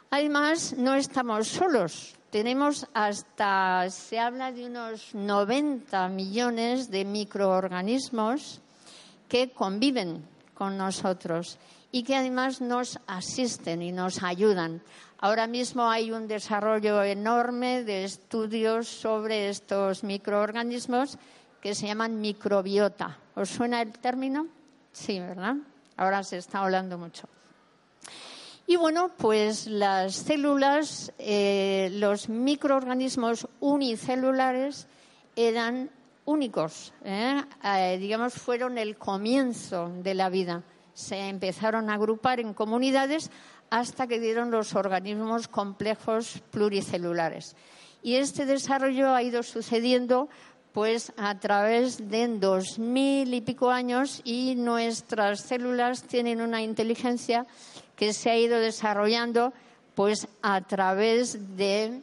Además, 0.09 0.73
no 0.79 0.95
estamos 0.95 1.47
solos. 1.47 2.15
Tenemos 2.35 2.85
hasta, 2.93 3.89
se 3.89 4.19
habla 4.19 4.51
de 4.51 4.65
unos 4.65 5.15
90 5.15 6.09
millones 6.09 6.91
de 6.91 7.05
microorganismos 7.05 8.59
que 9.29 9.51
conviven 9.51 10.21
con 10.53 10.75
nosotros 10.75 11.57
y 11.93 12.03
que 12.03 12.13
además 12.17 12.59
nos 12.59 12.99
asisten 13.07 13.81
y 13.81 13.93
nos 13.93 14.21
ayudan. 14.21 14.81
Ahora 15.17 15.47
mismo 15.47 15.89
hay 15.89 16.11
un 16.11 16.27
desarrollo 16.27 17.01
enorme 17.03 17.85
de 17.85 18.03
estudios 18.03 18.89
sobre 18.89 19.47
estos 19.47 20.03
microorganismos 20.03 21.17
que 21.61 21.73
se 21.73 21.87
llaman 21.87 22.19
microbiota. 22.19 23.17
¿Os 23.35 23.47
suena 23.47 23.81
el 23.81 23.93
término? 23.93 24.47
Sí, 24.91 25.21
¿verdad? 25.21 25.55
Ahora 25.95 26.21
se 26.21 26.39
está 26.39 26.59
hablando 26.59 26.97
mucho. 26.97 27.29
Y 28.67 28.77
bueno, 28.77 29.11
pues 29.17 29.67
las 29.67 30.15
células, 30.15 31.13
eh, 31.19 31.89
los 31.93 32.29
microorganismos 32.29 33.47
unicelulares 33.59 34.87
eran 35.35 35.91
únicos, 36.25 36.93
¿eh? 37.03 37.43
Eh, 37.63 37.97
digamos, 37.99 38.33
fueron 38.33 38.77
el 38.77 38.97
comienzo 38.97 39.91
de 40.01 40.15
la 40.15 40.29
vida 40.29 40.63
se 40.95 41.27
empezaron 41.27 41.89
a 41.89 41.95
agrupar 41.95 42.39
en 42.39 42.55
comunidades 42.55 43.29
hasta 43.69 44.07
que 44.07 44.19
dieron 44.19 44.49
los 44.49 44.73
organismos 44.73 45.47
complejos 45.47 46.41
pluricelulares. 46.49 47.55
Y 48.01 48.15
este 48.15 48.45
desarrollo 48.45 49.13
ha 49.13 49.21
ido 49.21 49.43
sucediendo 49.43 50.29
pues 50.71 51.13
a 51.17 51.39
través 51.39 52.09
de 52.09 52.27
dos 52.27 52.79
mil 52.79 53.33
y 53.33 53.41
pico 53.41 53.71
años 53.71 54.21
y 54.23 54.55
nuestras 54.55 55.41
células 55.41 56.03
tienen 56.03 56.41
una 56.41 56.61
inteligencia 56.61 57.45
que 57.95 58.13
se 58.13 58.29
ha 58.29 58.37
ido 58.37 58.59
desarrollando 58.59 59.53
pues 59.95 60.27
a 60.41 60.61
través 60.61 61.55
de 61.55 62.01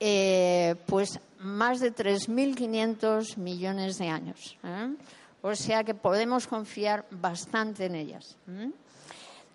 eh, 0.00 0.74
pues 0.86 1.20
más 1.38 1.80
de 1.80 1.94
3.500 1.94 3.36
millones 3.36 3.98
de 3.98 4.08
años. 4.08 4.56
¿eh? 4.64 4.94
O 5.42 5.54
sea 5.54 5.84
que 5.84 5.94
podemos 5.94 6.46
confiar 6.46 7.04
bastante 7.10 7.84
en 7.84 7.94
ellas. 7.94 8.36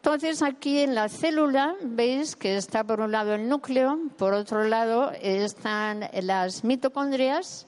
Entonces, 0.01 0.41
aquí 0.43 0.79
en 0.79 0.95
la 0.95 1.09
célula 1.09 1.75
veis 1.81 2.35
que 2.35 2.55
está 2.55 2.83
por 2.83 3.01
un 3.01 3.11
lado 3.11 3.33
el 3.33 3.49
núcleo, 3.49 3.99
por 4.17 4.33
otro 4.33 4.63
lado 4.63 5.11
están 5.19 6.07
las 6.21 6.63
mitocondrias, 6.63 7.65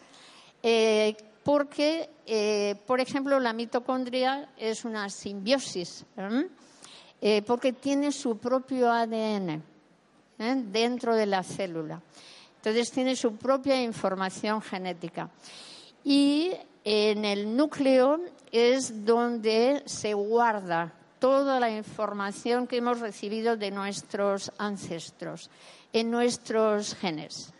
eh, 0.63 1.15
porque, 1.43 2.09
eh, 2.27 2.75
por 2.85 3.01
ejemplo, 3.01 3.39
la 3.39 3.53
mitocondria 3.53 4.47
es 4.55 4.85
una 4.85 5.09
simbiosis, 5.09 6.05
eh, 7.21 7.41
porque 7.43 7.73
tiene 7.73 8.11
su 8.11 8.37
propio 8.37 8.91
ADN 8.91 9.61
dentro 10.71 11.15
de 11.15 11.27
la 11.27 11.43
célula. 11.43 12.01
Entonces, 12.57 12.91
tiene 12.91 13.15
su 13.15 13.35
propia 13.35 13.81
información 13.81 14.61
genética. 14.61 15.29
Y 16.03 16.51
en 16.83 17.25
el 17.25 17.55
núcleo 17.55 18.19
es 18.51 19.05
donde 19.05 19.83
se 19.85 20.13
guarda 20.13 20.93
toda 21.19 21.59
la 21.59 21.69
información 21.69 22.65
que 22.65 22.77
hemos 22.77 22.99
recibido 22.99 23.55
de 23.55 23.69
nuestros 23.69 24.51
ancestros, 24.57 25.49
en 25.93 26.09
nuestros 26.09 26.95
genes. 26.95 27.53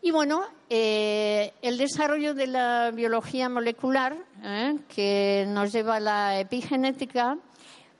Y 0.00 0.12
bueno, 0.12 0.44
eh, 0.70 1.52
el 1.60 1.76
desarrollo 1.76 2.34
de 2.34 2.46
la 2.46 2.92
biología 2.92 3.48
molecular, 3.48 4.16
¿eh? 4.44 4.76
que 4.88 5.44
nos 5.48 5.72
lleva 5.72 5.96
a 5.96 6.00
la 6.00 6.40
epigenética, 6.40 7.36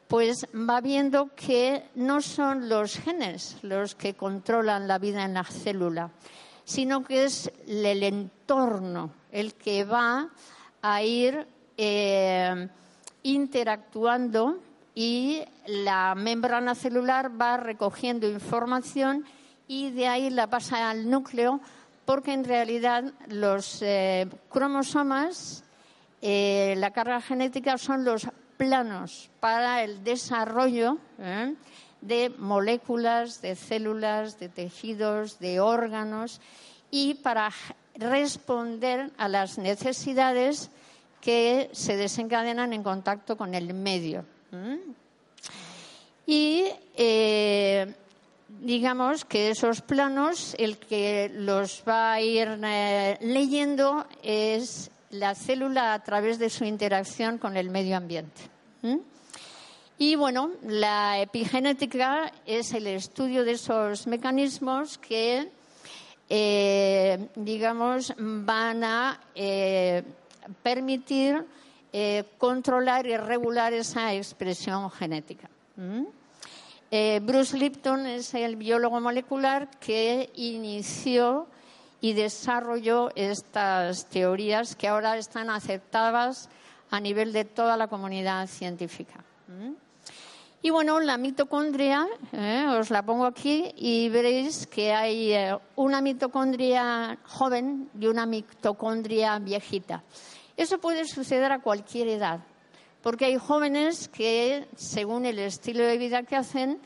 pues 0.08 0.46
va 0.54 0.80
viendo 0.80 1.34
que 1.36 1.84
no 1.94 2.20
son 2.22 2.68
los 2.68 2.98
genes 2.98 3.58
los 3.62 3.94
que 3.94 4.14
controlan 4.14 4.88
la 4.88 4.98
vida 4.98 5.24
en 5.24 5.34
la 5.34 5.44
célula, 5.44 6.10
sino 6.64 7.04
que 7.04 7.24
es 7.24 7.52
el 7.66 8.02
entorno 8.02 9.12
el 9.30 9.54
que 9.54 9.84
va 9.84 10.30
a 10.80 11.02
ir 11.02 11.46
eh, 11.76 12.68
interactuando 13.22 14.58
y 14.94 15.42
la 15.66 16.14
membrana 16.14 16.74
celular 16.74 17.30
va 17.40 17.58
recogiendo 17.58 18.28
información 18.28 19.24
y 19.68 19.90
de 19.90 20.08
ahí 20.08 20.30
la 20.30 20.48
pasa 20.48 20.90
al 20.90 21.08
núcleo 21.10 21.60
porque 22.06 22.32
en 22.32 22.44
realidad 22.44 23.04
los 23.28 23.82
eh, 23.82 24.26
cromosomas, 24.48 25.62
eh, 26.22 26.74
la 26.78 26.90
carga 26.90 27.20
genética 27.20 27.76
son 27.76 28.04
los 28.04 28.26
planos 28.58 29.30
para 29.40 29.82
el 29.82 30.04
desarrollo 30.04 30.98
¿eh? 31.18 31.54
de 32.02 32.30
moléculas, 32.36 33.40
de 33.40 33.56
células, 33.56 34.38
de 34.38 34.50
tejidos, 34.50 35.38
de 35.38 35.60
órganos 35.60 36.40
y 36.90 37.14
para 37.14 37.50
responder 37.94 39.10
a 39.16 39.28
las 39.28 39.56
necesidades 39.56 40.70
que 41.20 41.70
se 41.72 41.96
desencadenan 41.96 42.72
en 42.72 42.82
contacto 42.82 43.36
con 43.36 43.54
el 43.54 43.72
medio. 43.74 44.24
Y 46.26 46.66
eh, 46.96 47.94
digamos 48.60 49.24
que 49.24 49.50
esos 49.50 49.80
planos, 49.82 50.54
el 50.58 50.78
que 50.78 51.30
los 51.34 51.82
va 51.88 52.12
a 52.12 52.20
ir 52.20 52.58
eh, 52.62 53.18
leyendo 53.20 54.06
es 54.22 54.90
la 55.10 55.34
célula 55.34 55.94
a 55.94 56.02
través 56.02 56.38
de 56.38 56.50
su 56.50 56.64
interacción 56.64 57.38
con 57.38 57.56
el 57.56 57.70
medio 57.70 57.96
ambiente. 57.96 58.42
Y 59.98 60.14
bueno, 60.14 60.50
la 60.62 61.20
epigenética 61.20 62.32
es 62.46 62.72
el 62.72 62.86
estudio 62.86 63.44
de 63.44 63.52
esos 63.52 64.06
mecanismos 64.06 64.98
que, 64.98 65.50
eh, 66.28 67.28
digamos, 67.34 68.14
van 68.16 68.84
a 68.84 69.20
permitir 70.62 71.44
eh, 71.92 72.24
controlar 72.36 73.06
y 73.06 73.16
regular 73.16 73.72
esa 73.72 74.12
expresión 74.12 74.90
genética. 74.90 75.48
Eh, 76.90 77.20
Bruce 77.22 77.56
Lipton 77.56 78.06
es 78.06 78.34
el 78.34 78.56
biólogo 78.56 79.00
molecular 79.00 79.70
que 79.80 80.30
inició 80.34 81.46
y 82.00 82.12
desarrolló 82.12 83.10
estas 83.14 84.06
teorías 84.06 84.76
que 84.76 84.88
ahora 84.88 85.16
están 85.16 85.50
aceptadas 85.50 86.48
a 86.90 87.00
nivel 87.00 87.32
de 87.32 87.44
toda 87.44 87.76
la 87.76 87.88
comunidad 87.88 88.46
científica. 88.46 89.24
Y 90.60 90.70
bueno, 90.70 90.98
la 91.00 91.18
mitocondria, 91.18 92.06
eh, 92.32 92.66
os 92.68 92.90
la 92.90 93.02
pongo 93.02 93.24
aquí 93.24 93.72
y 93.76 94.08
veréis 94.08 94.66
que 94.66 94.92
hay 94.92 95.34
una 95.76 96.00
mitocondria 96.00 97.16
joven 97.24 97.88
y 97.98 98.06
una 98.08 98.26
mitocondria 98.26 99.38
viejita. 99.38 100.02
Eso 100.56 100.78
puede 100.78 101.04
suceder 101.04 101.52
a 101.52 101.60
cualquier 101.60 102.08
edad, 102.08 102.40
porque 103.02 103.26
hay 103.26 103.36
jóvenes 103.36 104.08
que, 104.08 104.66
según 104.76 105.24
el 105.26 105.38
estilo 105.38 105.84
de 105.84 105.96
vida 105.96 106.24
que 106.24 106.34
hacen, 106.34 106.80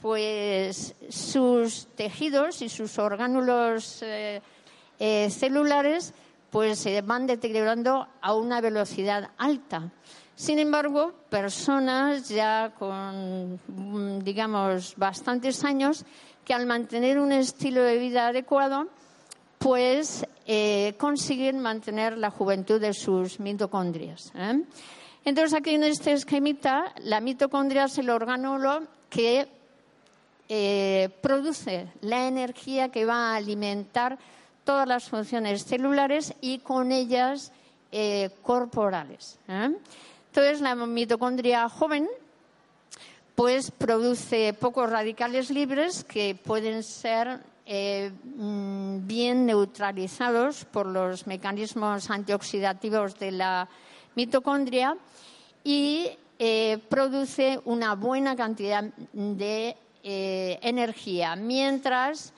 pues 0.00 0.94
sus 1.08 1.86
tejidos 1.96 2.62
y 2.62 2.68
sus 2.68 2.98
orgánulos 2.98 4.02
eh, 4.02 4.40
eh, 4.98 5.30
celulares 5.30 6.14
pues 6.50 6.78
se 6.78 7.02
van 7.02 7.26
deteriorando 7.26 8.06
a 8.20 8.34
una 8.34 8.60
velocidad 8.60 9.30
alta. 9.36 9.90
Sin 10.34 10.58
embargo, 10.58 11.12
personas 11.28 12.28
ya 12.28 12.72
con, 12.78 13.60
digamos, 14.24 14.94
bastantes 14.96 15.64
años 15.64 16.04
que 16.44 16.54
al 16.54 16.64
mantener 16.64 17.18
un 17.18 17.32
estilo 17.32 17.82
de 17.82 17.98
vida 17.98 18.28
adecuado, 18.28 18.86
pues 19.58 20.24
eh, 20.46 20.94
consiguen 20.96 21.58
mantener 21.58 22.16
la 22.16 22.30
juventud 22.30 22.80
de 22.80 22.94
sus 22.94 23.40
mitocondrias. 23.40 24.32
Entonces, 25.24 25.58
aquí 25.58 25.74
en 25.74 25.84
este 25.84 26.12
esquemita, 26.12 26.94
la 27.02 27.20
mitocondria 27.20 27.84
es 27.84 27.98
el 27.98 28.08
orgánulo 28.08 28.84
que 29.10 29.48
eh, 30.48 31.08
produce 31.20 31.88
la 32.00 32.26
energía 32.26 32.90
que 32.90 33.04
va 33.04 33.32
a 33.32 33.36
alimentar 33.36 34.18
todas 34.64 34.86
las 34.86 35.08
funciones 35.08 35.64
celulares 35.64 36.34
y 36.40 36.58
con 36.58 36.92
ellas 36.92 37.52
corporales. 38.42 39.38
Entonces, 39.48 40.60
la 40.60 40.74
mitocondria 40.74 41.66
joven 41.70 42.06
pues 43.38 43.70
produce 43.70 44.52
pocos 44.52 44.90
radicales 44.90 45.48
libres 45.50 46.02
que 46.02 46.34
pueden 46.34 46.82
ser 46.82 47.38
eh, 47.66 48.10
mm, 48.34 49.06
bien 49.06 49.46
neutralizados 49.46 50.64
por 50.64 50.86
los 50.86 51.26
mecanismos 51.28 52.10
antioxidativos 52.10 53.16
de 53.18 53.30
la 53.30 53.68
mitocondria 54.16 54.96
y 55.62 56.10
eh, 56.38 56.78
produce 56.88 57.60
una 57.64 57.94
buena 57.94 58.34
cantidad 58.34 58.82
de 59.12 59.76
eh, 60.02 60.58
energía, 60.62 61.36
mientras 61.36 62.32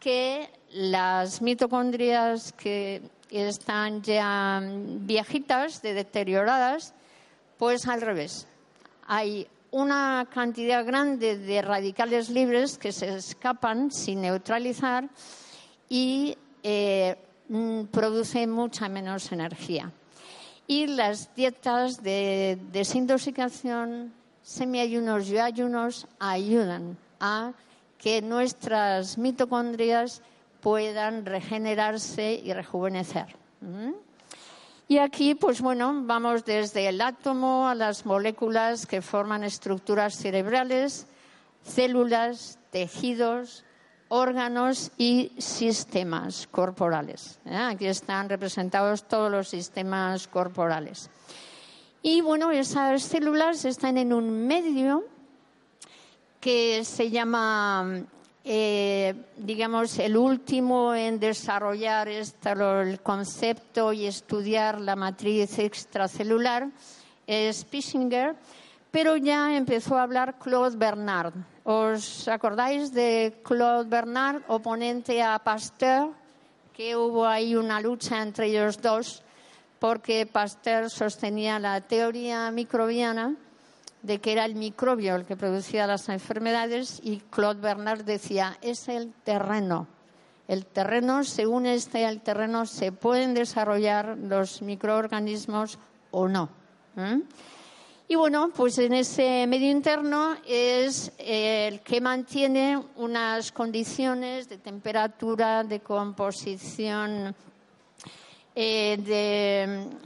que 0.00 0.50
las 0.70 1.40
mitocondrias 1.40 2.52
que 2.52 3.00
están 3.30 4.02
ya 4.02 4.60
viejitas, 4.62 5.82
de 5.82 5.94
deterioradas, 5.94 6.94
pues 7.58 7.86
al 7.88 8.00
revés. 8.00 8.46
Hay 9.06 9.46
una 9.70 10.28
cantidad 10.32 10.84
grande 10.84 11.38
de 11.38 11.62
radicales 11.62 12.28
libres 12.28 12.78
que 12.78 12.92
se 12.92 13.14
escapan 13.16 13.90
sin 13.90 14.20
neutralizar 14.20 15.08
y 15.88 16.36
eh, 16.62 17.16
mm, 17.48 17.84
producen 17.84 18.50
mucha 18.50 18.88
menos 18.88 19.32
energía. 19.32 19.90
Y 20.66 20.86
las 20.86 21.34
dietas 21.34 22.02
de 22.02 22.58
desintoxicación, 22.72 24.12
semiayunos 24.42 25.28
y 25.28 25.38
ayunos 25.38 26.06
ayudan 26.18 26.96
a 27.24 27.52
que 27.96 28.20
nuestras 28.20 29.16
mitocondrias 29.16 30.20
puedan 30.60 31.24
regenerarse 31.24 32.34
y 32.34 32.52
rejuvenecer. 32.52 33.34
Y 34.88 34.98
aquí, 34.98 35.34
pues 35.34 35.62
bueno, 35.62 36.02
vamos 36.04 36.44
desde 36.44 36.86
el 36.86 37.00
átomo 37.00 37.66
a 37.66 37.74
las 37.74 38.04
moléculas 38.04 38.86
que 38.86 39.00
forman 39.00 39.42
estructuras 39.42 40.16
cerebrales, 40.16 41.06
células, 41.62 42.58
tejidos, 42.70 43.64
órganos 44.08 44.90
y 44.98 45.32
sistemas 45.38 46.46
corporales. 46.50 47.40
¿eh? 47.46 47.56
Aquí 47.56 47.86
están 47.86 48.28
representados 48.28 49.08
todos 49.08 49.30
los 49.30 49.48
sistemas 49.48 50.28
corporales. 50.28 51.08
Y 52.02 52.20
bueno, 52.20 52.50
esas 52.50 53.02
células 53.02 53.64
están 53.64 53.96
en 53.96 54.12
un 54.12 54.46
medio 54.46 55.13
que 56.44 56.84
se 56.84 57.08
llama 57.08 58.04
eh, 58.44 59.14
digamos, 59.38 59.98
el 59.98 60.14
último 60.18 60.94
en 60.94 61.18
desarrollar 61.18 62.06
el 62.08 63.00
concepto 63.00 63.94
y 63.94 64.04
estudiar 64.04 64.78
la 64.78 64.94
matriz 64.94 65.58
extracelular 65.58 66.68
es 67.26 67.64
Pischinger, 67.64 68.36
pero 68.90 69.16
ya 69.16 69.56
empezó 69.56 69.96
a 69.96 70.02
hablar 70.02 70.38
Claude 70.38 70.76
Bernard. 70.76 71.32
¿Os 71.64 72.28
acordáis 72.28 72.92
de 72.92 73.40
Claude 73.42 73.88
Bernard, 73.88 74.42
oponente 74.48 75.22
a 75.22 75.38
Pasteur? 75.38 76.10
Que 76.74 76.94
hubo 76.94 77.26
ahí 77.26 77.56
una 77.56 77.80
lucha 77.80 78.20
entre 78.20 78.48
ellos 78.48 78.82
dos 78.82 79.22
porque 79.78 80.26
Pasteur 80.26 80.90
sostenía 80.90 81.58
la 81.58 81.80
teoría 81.80 82.50
microbiana 82.50 83.34
de 84.04 84.20
que 84.20 84.32
era 84.32 84.44
el 84.44 84.54
microbio 84.54 85.16
el 85.16 85.24
que 85.24 85.34
producía 85.34 85.86
las 85.86 86.08
enfermedades 86.10 87.00
y 87.02 87.22
Claude 87.30 87.60
Bernard 87.60 88.04
decía, 88.04 88.58
es 88.60 88.88
el 88.88 89.12
terreno. 89.24 89.88
El 90.46 90.66
terreno, 90.66 91.24
según 91.24 91.64
este 91.64 92.04
el 92.04 92.20
terreno, 92.20 92.66
se 92.66 92.92
pueden 92.92 93.32
desarrollar 93.32 94.18
los 94.18 94.60
microorganismos 94.60 95.78
o 96.10 96.28
no. 96.28 96.50
Y 98.06 98.14
bueno, 98.16 98.50
pues 98.54 98.76
en 98.76 98.92
ese 98.92 99.46
medio 99.46 99.70
interno 99.70 100.36
es 100.46 101.10
el 101.16 101.80
que 101.80 102.02
mantiene 102.02 102.78
unas 102.96 103.52
condiciones 103.52 104.50
de 104.50 104.58
temperatura, 104.58 105.64
de 105.64 105.80
composición, 105.80 107.34
eh, 108.56 108.96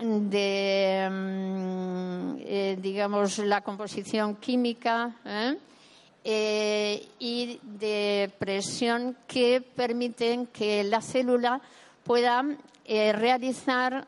de, 0.01 1.09
mm, 1.11 2.37
eh, 2.41 2.79
digamos, 2.81 3.39
la 3.41 3.61
composición 3.61 4.37
química 4.37 5.15
¿eh? 5.27 5.59
y 7.19 7.61
de 7.63 8.33
presión 8.39 9.19
que 9.27 9.61
permiten 9.61 10.47
que 10.47 10.83
la 10.83 11.03
célula 11.03 11.61
pueda 12.05 12.43
realizar 12.87 14.07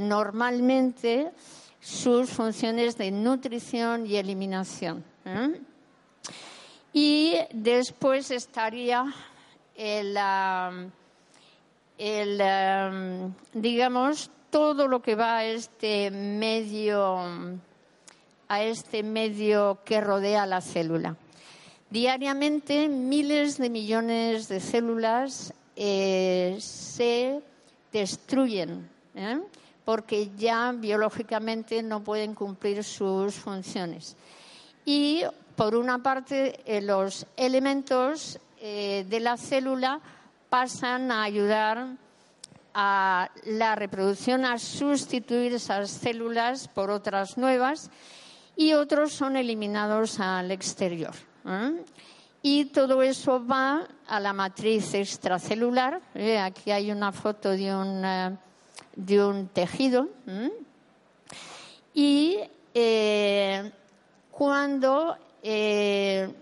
normalmente 0.00 1.30
sus 1.80 2.30
funciones 2.30 2.96
de 2.98 3.12
nutrición 3.12 4.06
y 4.06 4.16
eliminación. 4.16 5.04
Y 6.92 7.36
después 7.52 8.30
estaría 8.30 9.04
el, 9.76 10.16
el, 11.98 13.32
digamos, 13.52 14.30
todo 14.50 14.86
lo 14.88 15.02
que 15.02 15.14
va 15.14 15.38
a 15.38 15.44
este 15.44 16.10
medio, 16.10 17.18
a 18.48 18.62
este 18.62 19.02
medio 19.02 19.78
que 19.84 20.00
rodea 20.00 20.46
la 20.46 20.60
célula. 20.60 21.16
Diariamente 21.90 22.88
miles 22.88 23.58
de 23.58 23.70
millones 23.70 24.48
de 24.48 24.60
células 24.60 25.52
eh, 25.76 26.56
se 26.60 27.42
destruyen. 27.92 28.88
¿eh? 29.14 29.40
porque 29.84 30.30
ya 30.38 30.72
biológicamente 30.72 31.82
no 31.82 32.02
pueden 32.02 32.34
cumplir 32.34 32.82
sus 32.82 33.34
funciones. 33.34 34.16
Y, 34.86 35.22
por 35.56 35.76
una 35.76 36.02
parte, 36.02 36.60
eh, 36.64 36.80
los 36.80 37.26
elementos 37.36 38.38
de 38.60 39.20
la 39.20 39.36
célula 39.36 40.00
pasan 40.54 41.10
a 41.10 41.24
ayudar 41.24 41.96
a 42.74 43.28
la 43.42 43.74
reproducción, 43.74 44.44
a 44.44 44.56
sustituir 44.56 45.52
esas 45.52 45.90
células 45.90 46.68
por 46.68 46.92
otras 46.92 47.36
nuevas 47.36 47.90
y 48.54 48.74
otros 48.74 49.12
son 49.12 49.34
eliminados 49.34 50.20
al 50.20 50.52
exterior. 50.52 51.12
Y 52.40 52.66
todo 52.66 53.02
eso 53.02 53.44
va 53.44 53.88
a 54.06 54.20
la 54.20 54.32
matriz 54.32 54.94
extracelular. 54.94 56.00
Eh, 56.14 56.38
aquí 56.38 56.70
hay 56.70 56.92
una 56.92 57.10
foto 57.10 57.50
de 57.50 57.74
un 57.74 58.38
de 58.94 59.24
un 59.24 59.48
tejido. 59.48 60.08
Y 61.92 62.38
eh, 62.72 63.72
cuando 64.30 65.16
eh, 65.46 66.32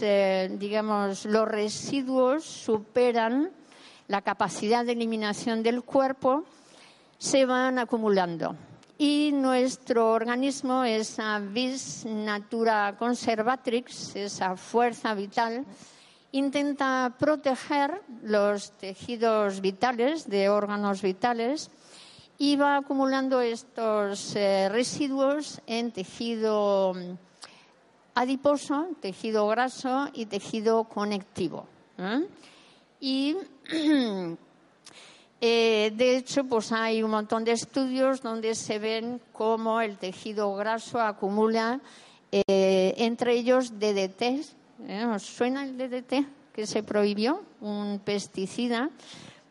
eh, 0.00 0.56
digamos, 0.58 1.24
los 1.24 1.48
residuos 1.48 2.44
superan 2.44 3.50
la 4.06 4.22
capacidad 4.22 4.84
de 4.84 4.92
eliminación 4.92 5.64
del 5.64 5.82
cuerpo, 5.82 6.44
se 7.18 7.46
van 7.46 7.80
acumulando. 7.80 8.54
Y 8.96 9.32
nuestro 9.32 10.12
organismo, 10.12 10.84
esa 10.84 11.40
vis 11.40 12.06
natura 12.06 12.94
conservatrix, 12.96 14.14
esa 14.14 14.56
fuerza 14.56 15.14
vital, 15.14 15.66
intenta 16.30 17.16
proteger 17.18 18.02
los 18.22 18.70
tejidos 18.78 19.60
vitales 19.60 20.28
de 20.30 20.48
órganos 20.48 21.02
vitales 21.02 21.70
y 22.38 22.54
va 22.54 22.76
acumulando 22.76 23.40
estos 23.40 24.36
eh, 24.36 24.68
residuos 24.68 25.60
en 25.66 25.90
tejido 25.90 26.94
adiposo, 28.18 28.88
tejido 29.00 29.46
graso 29.46 30.08
y 30.12 30.26
tejido 30.26 30.84
conectivo. 30.84 31.66
¿eh? 31.98 32.26
Y 33.00 33.36
eh, 35.40 35.92
de 35.94 36.16
hecho, 36.16 36.44
pues 36.44 36.72
hay 36.72 37.02
un 37.02 37.12
montón 37.12 37.44
de 37.44 37.52
estudios 37.52 38.20
donde 38.20 38.54
se 38.54 38.78
ven 38.78 39.20
cómo 39.32 39.80
el 39.80 39.98
tejido 39.98 40.54
graso 40.56 41.00
acumula 41.00 41.80
entre 42.30 43.34
ellos 43.34 43.78
DDT. 43.78 44.44
¿Os 45.14 45.22
suena 45.22 45.64
el 45.64 45.78
DDT 45.78 46.26
que 46.52 46.66
se 46.66 46.82
prohibió? 46.82 47.42
Un 47.60 48.00
pesticida 48.04 48.90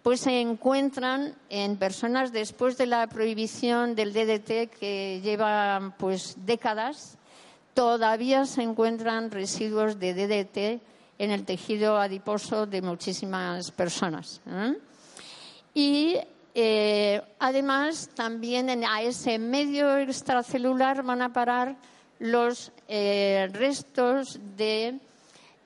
pues 0.07 0.21
se 0.21 0.39
encuentran 0.39 1.35
en 1.49 1.75
personas 1.75 2.31
después 2.31 2.77
de 2.77 2.85
la 2.85 3.07
prohibición 3.07 3.93
del 3.93 4.13
DDT 4.13 4.69
que 4.79 5.19
lleva 5.21 5.95
pues 5.97 6.37
décadas, 6.45 7.16
todavía 7.77 8.47
se 8.47 8.63
encuentran 8.63 9.29
residuos 9.29 9.99
de 9.99 10.15
DDT 10.15 10.81
en 11.19 11.29
el 11.29 11.45
tejido 11.45 11.99
adiposo 11.99 12.65
de 12.65 12.81
muchísimas 12.81 13.69
personas. 13.69 14.41
¿eh? 14.49 14.73
Y 15.75 16.17
eh, 16.55 17.21
además 17.37 18.09
también 18.15 18.83
a 18.83 19.03
ese 19.03 19.37
medio 19.37 19.95
extracelular 19.95 21.03
van 21.03 21.21
a 21.21 21.31
parar 21.31 21.75
los 22.17 22.71
eh, 22.87 23.47
restos 23.53 24.39
de 24.57 24.97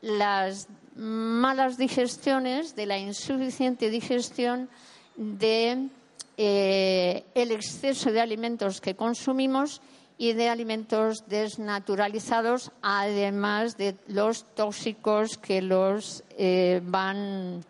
las 0.02 0.68
malas 0.98 1.78
digestiones, 1.78 2.76
de 2.76 2.88
la 2.88 2.98
insuficiente 2.98 3.90
digestión, 3.90 4.68
de 5.16 5.88
el 6.36 7.52
exceso 7.52 8.12
de 8.12 8.20
alimentos 8.20 8.82
que 8.82 8.96
consumimos 8.96 9.80
y 10.22 10.34
de 10.34 10.50
alimentos 10.50 11.28
desnaturalizados, 11.28 12.72
además 12.84 13.76
de 13.76 13.96
los 14.08 14.44
tóxicos 14.54 15.40
que 15.40 15.64
los 15.64 16.24
eh, 16.38 16.80
van, 16.84 17.66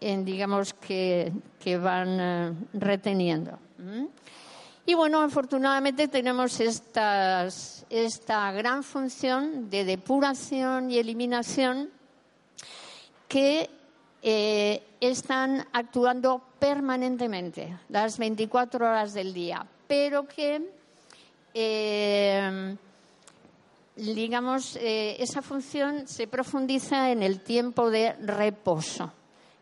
digamos, 0.00 0.72
que, 0.72 1.32
van 1.82 2.20
eh, 2.20 2.52
reteniendo. 2.74 3.58
Y 4.86 4.94
bueno, 4.94 5.20
afortunadamente 5.20 6.06
tenemos 6.06 6.60
esta 6.60 8.52
gran 8.52 8.84
función 8.84 9.68
de 9.68 9.84
depuración 9.84 10.92
y 10.92 10.98
eliminación 10.98 11.90
que 13.26 13.68
eh, 14.22 14.80
están 15.00 15.66
actuando 15.72 16.40
permanentemente, 16.60 17.76
las 17.88 18.16
24 18.16 18.86
horas 18.86 19.12
del 19.12 19.34
día, 19.34 19.66
pero 19.88 20.28
que, 20.28 20.83
eh, 21.54 22.76
digamos, 23.96 24.76
eh, 24.76 25.16
esa 25.20 25.40
función 25.40 26.08
se 26.08 26.26
profundiza 26.26 27.10
en 27.10 27.22
el 27.22 27.40
tiempo 27.40 27.90
de 27.90 28.12
reposo, 28.14 29.12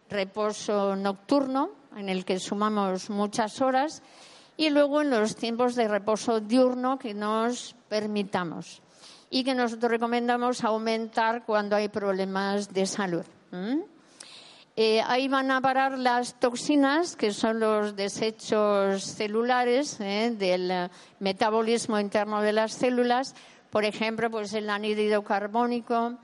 reposo 0.09 0.96
nocturno, 0.96 1.70
en 1.96 2.09
el 2.09 2.24
que 2.24 2.38
sumamos 2.38 3.11
muchas 3.11 3.61
horas, 3.61 4.02
y 4.57 4.70
luego 4.70 5.02
en 5.02 5.11
los 5.11 5.37
tiempos 5.37 5.74
de 5.74 5.88
reposo 5.88 6.40
diurno 6.40 6.98
que 6.98 7.14
nos 7.14 7.74
permitamos 7.88 8.83
y 9.31 9.44
que 9.44 9.55
nosotros 9.55 9.90
recomendamos 9.90 10.62
aumentar 10.62 11.44
cuando 11.44 11.76
hay 11.76 11.88
problemas 11.88 12.72
de 12.72 12.87
salud. 12.87 13.24
Eh, 14.74 15.02
ahí 15.06 15.28
van 15.28 15.50
a 15.50 15.61
parar 15.61 15.98
las 15.98 16.40
toxinas, 16.40 17.14
que 17.14 17.35
son 17.35 17.61
los 17.61 17.94
desechos 17.94 19.04
celulares 19.04 20.00
eh, 20.00 20.35
del 20.35 20.88
metabolismo 21.20 22.00
interno 22.00 22.40
de 22.40 22.54
las 22.54 22.72
células. 22.72 23.35
Por 23.68 23.85
ejemplo, 23.85 24.30
pues 24.30 24.54
el 24.54 24.70
anhídrido 24.70 25.22
carbónico, 25.24 26.14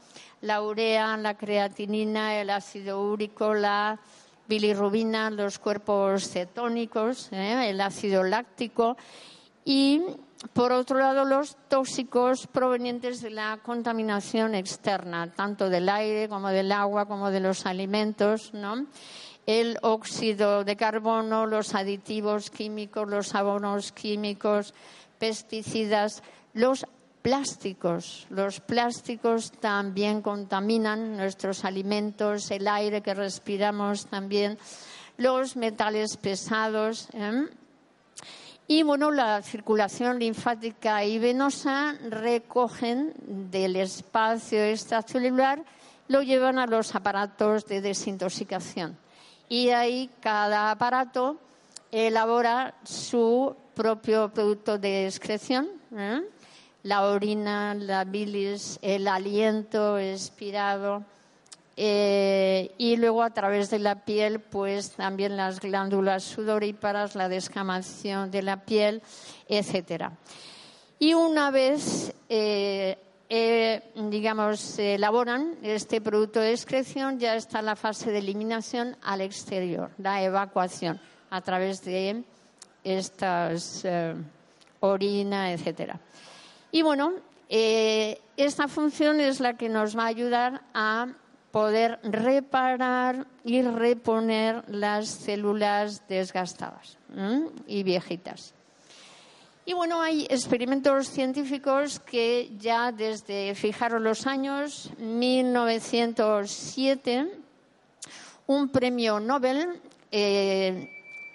la 0.40 0.62
urea, 0.62 1.16
la 1.18 1.36
creatinina, 1.36 2.40
el 2.40 2.48
ácido 2.48 3.02
úrico, 3.02 3.52
la 3.52 4.00
bilirrubina, 4.48 5.28
los 5.28 5.58
cuerpos 5.58 6.30
cetónicos, 6.30 7.28
eh, 7.32 7.68
el 7.68 7.80
ácido 7.82 8.22
láctico 8.22 8.96
y 9.62 10.00
por 10.52 10.70
otro 10.70 10.98
lado, 10.98 11.24
los 11.24 11.56
tóxicos 11.68 12.46
provenientes 12.46 13.20
de 13.22 13.30
la 13.30 13.58
contaminación 13.62 14.54
externa, 14.54 15.32
tanto 15.32 15.68
del 15.68 15.88
aire 15.88 16.28
como 16.28 16.48
del 16.50 16.70
agua, 16.70 17.06
como 17.06 17.30
de 17.30 17.40
los 17.40 17.66
alimentos, 17.66 18.54
¿no? 18.54 18.86
El 19.46 19.78
óxido 19.82 20.62
de 20.62 20.76
carbono, 20.76 21.46
los 21.46 21.74
aditivos 21.74 22.50
químicos, 22.50 23.08
los 23.08 23.34
abonos 23.34 23.90
químicos, 23.90 24.74
pesticidas, 25.18 26.22
los 26.54 26.86
plásticos. 27.22 28.26
Los 28.30 28.60
plásticos 28.60 29.50
también 29.52 30.22
contaminan 30.22 31.16
nuestros 31.16 31.64
alimentos, 31.64 32.50
el 32.50 32.68
aire 32.68 33.02
que 33.02 33.14
respiramos 33.14 34.06
también, 34.06 34.56
los 35.16 35.56
metales 35.56 36.16
pesados. 36.16 37.08
¿eh? 37.12 37.48
Y 38.70 38.82
bueno, 38.82 39.10
la 39.10 39.40
circulación 39.40 40.18
linfática 40.18 41.02
y 41.02 41.18
venosa 41.18 41.94
recogen 42.10 43.14
del 43.50 43.76
espacio 43.76 44.62
extracelular, 44.62 45.64
lo 46.08 46.20
llevan 46.20 46.58
a 46.58 46.66
los 46.66 46.94
aparatos 46.94 47.64
de 47.64 47.80
desintoxicación. 47.80 48.98
Y 49.48 49.70
ahí 49.70 50.10
cada 50.20 50.70
aparato 50.70 51.38
elabora 51.90 52.74
su 52.84 53.56
propio 53.74 54.28
producto 54.28 54.76
de 54.76 55.06
excreción, 55.06 55.70
¿eh? 55.96 56.20
la 56.82 57.06
orina, 57.06 57.74
la 57.74 58.04
bilis, 58.04 58.78
el 58.82 59.08
aliento 59.08 59.96
expirado, 59.98 61.04
eh, 61.80 62.72
y 62.76 62.96
luego 62.96 63.22
a 63.22 63.30
través 63.30 63.70
de 63.70 63.78
la 63.78 64.04
piel, 64.04 64.40
pues 64.40 64.90
también 64.90 65.36
las 65.36 65.60
glándulas 65.60 66.24
sudoríparas, 66.24 67.14
la 67.14 67.28
descamación 67.28 68.32
de 68.32 68.42
la 68.42 68.64
piel, 68.64 69.00
etcétera. 69.46 70.18
Y 70.98 71.14
una 71.14 71.52
vez, 71.52 72.12
eh, 72.28 72.98
eh, 73.28 73.92
digamos, 73.94 74.76
elaboran 74.76 75.54
este 75.62 76.00
producto 76.00 76.40
de 76.40 76.50
excreción, 76.50 77.20
ya 77.20 77.36
está 77.36 77.62
la 77.62 77.76
fase 77.76 78.10
de 78.10 78.18
eliminación 78.18 78.96
al 79.00 79.20
exterior, 79.20 79.92
la 79.98 80.20
evacuación 80.20 81.00
a 81.30 81.40
través 81.42 81.84
de 81.84 82.24
estas 82.82 83.86
orina, 84.80 85.52
etcétera. 85.52 86.00
Y 86.72 86.82
bueno, 86.82 87.12
esta 87.48 88.66
función 88.66 89.20
es 89.20 89.38
la 89.38 89.56
que 89.56 89.68
nos 89.68 89.96
va 89.96 90.02
a 90.02 90.06
ayudar 90.06 90.62
a 90.74 91.06
poder 91.50 91.98
reparar 92.02 93.26
y 93.44 93.62
reponer 93.62 94.62
las 94.68 95.08
células 95.08 96.06
desgastadas 96.08 96.98
y 97.66 97.82
viejitas. 97.82 98.52
Y 99.64 99.72
bueno, 99.74 100.00
hay 100.00 100.26
experimentos 100.30 101.10
científicos 101.10 101.98
que 102.00 102.50
ya 102.58 102.90
desde, 102.90 103.54
fijaros 103.54 104.00
los 104.00 104.26
años, 104.26 104.90
1907, 104.98 107.28
un 108.46 108.70
premio 108.70 109.20
Nobel 109.20 109.78
eh, 110.10 110.88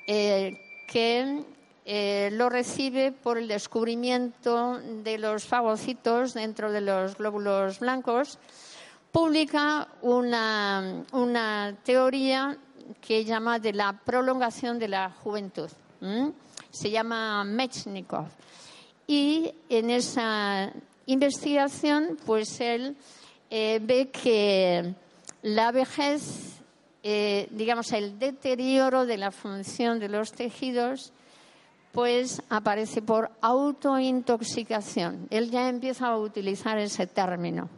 eh, 0.08 0.60
que 0.88 1.44
eh, 1.86 2.30
lo 2.34 2.50
recibe 2.50 3.12
por 3.12 3.38
el 3.38 3.48
descubrimiento 3.48 4.80
de 5.04 5.20
los 5.20 5.46
fagocitos 5.46 6.34
dentro 6.34 6.72
de 6.72 6.82
los 6.82 7.16
glóbulos 7.16 7.80
blancos 7.80 8.40
publica 9.14 9.88
una, 10.02 11.78
teoría 11.84 12.58
que 13.00 13.24
llama 13.24 13.60
de 13.60 13.72
la 13.72 13.94
prolongación 13.94 14.80
de 14.80 14.88
la 14.88 15.12
juventud. 15.12 15.70
Se 16.72 16.90
llama 16.90 17.44
Mechnikov. 17.44 18.26
Y 19.06 19.54
en 19.70 19.92
esa 19.92 20.74
investigación, 21.06 22.18
pues 22.26 22.60
él 22.60 22.98
eh, 23.52 23.80
ve 23.84 24.10
que 24.10 24.96
la 25.44 25.72
vejez, 25.72 26.60
eh, 27.04 27.48
digamos, 27.52 27.92
el 27.92 28.18
deterioro 28.18 29.06
de 29.06 29.18
la 29.18 29.30
función 29.30 30.00
de 30.00 30.10
los 30.10 30.32
tejidos, 30.32 31.14
pues 31.92 32.42
aparece 32.50 33.04
por 33.04 33.30
autointoxicación. 33.42 35.28
Él 35.30 35.52
ya 35.52 35.70
empieza 35.70 36.08
a 36.08 36.18
utilizar 36.18 36.80
ese 36.80 37.06
término. 37.06 37.70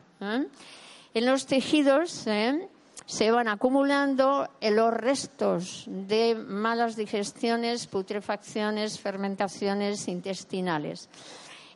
En 1.16 1.26
los 1.26 1.46
tejidos 1.46 2.28
¿eh? 2.28 2.68
se 3.06 3.32
van 3.32 3.48
acumulando 3.48 4.50
los 4.60 4.94
restos 4.94 5.86
de 5.88 6.36
malas 6.36 6.98
digestiones, 6.98 7.88
putrefacciones, 7.88 9.00
fermentaciones 9.00 10.10
intestinales. 10.10 11.08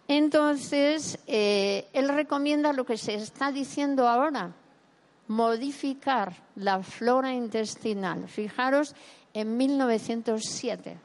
Entonces, 0.10 1.19
eh, 1.25 1.88
él 1.93 2.10
recomienda 2.10 2.73
lo 2.73 2.86
que 2.86 2.97
se 2.97 3.13
está 3.13 3.49
diciendo 3.54 4.10
ahora, 4.10 4.52
modificar 5.30 6.34
la 6.58 6.84
flora 6.84 7.32
intestinal. 7.32 8.28
Fijaros, 8.28 8.93
en 9.34 9.56
1907. 9.56 10.97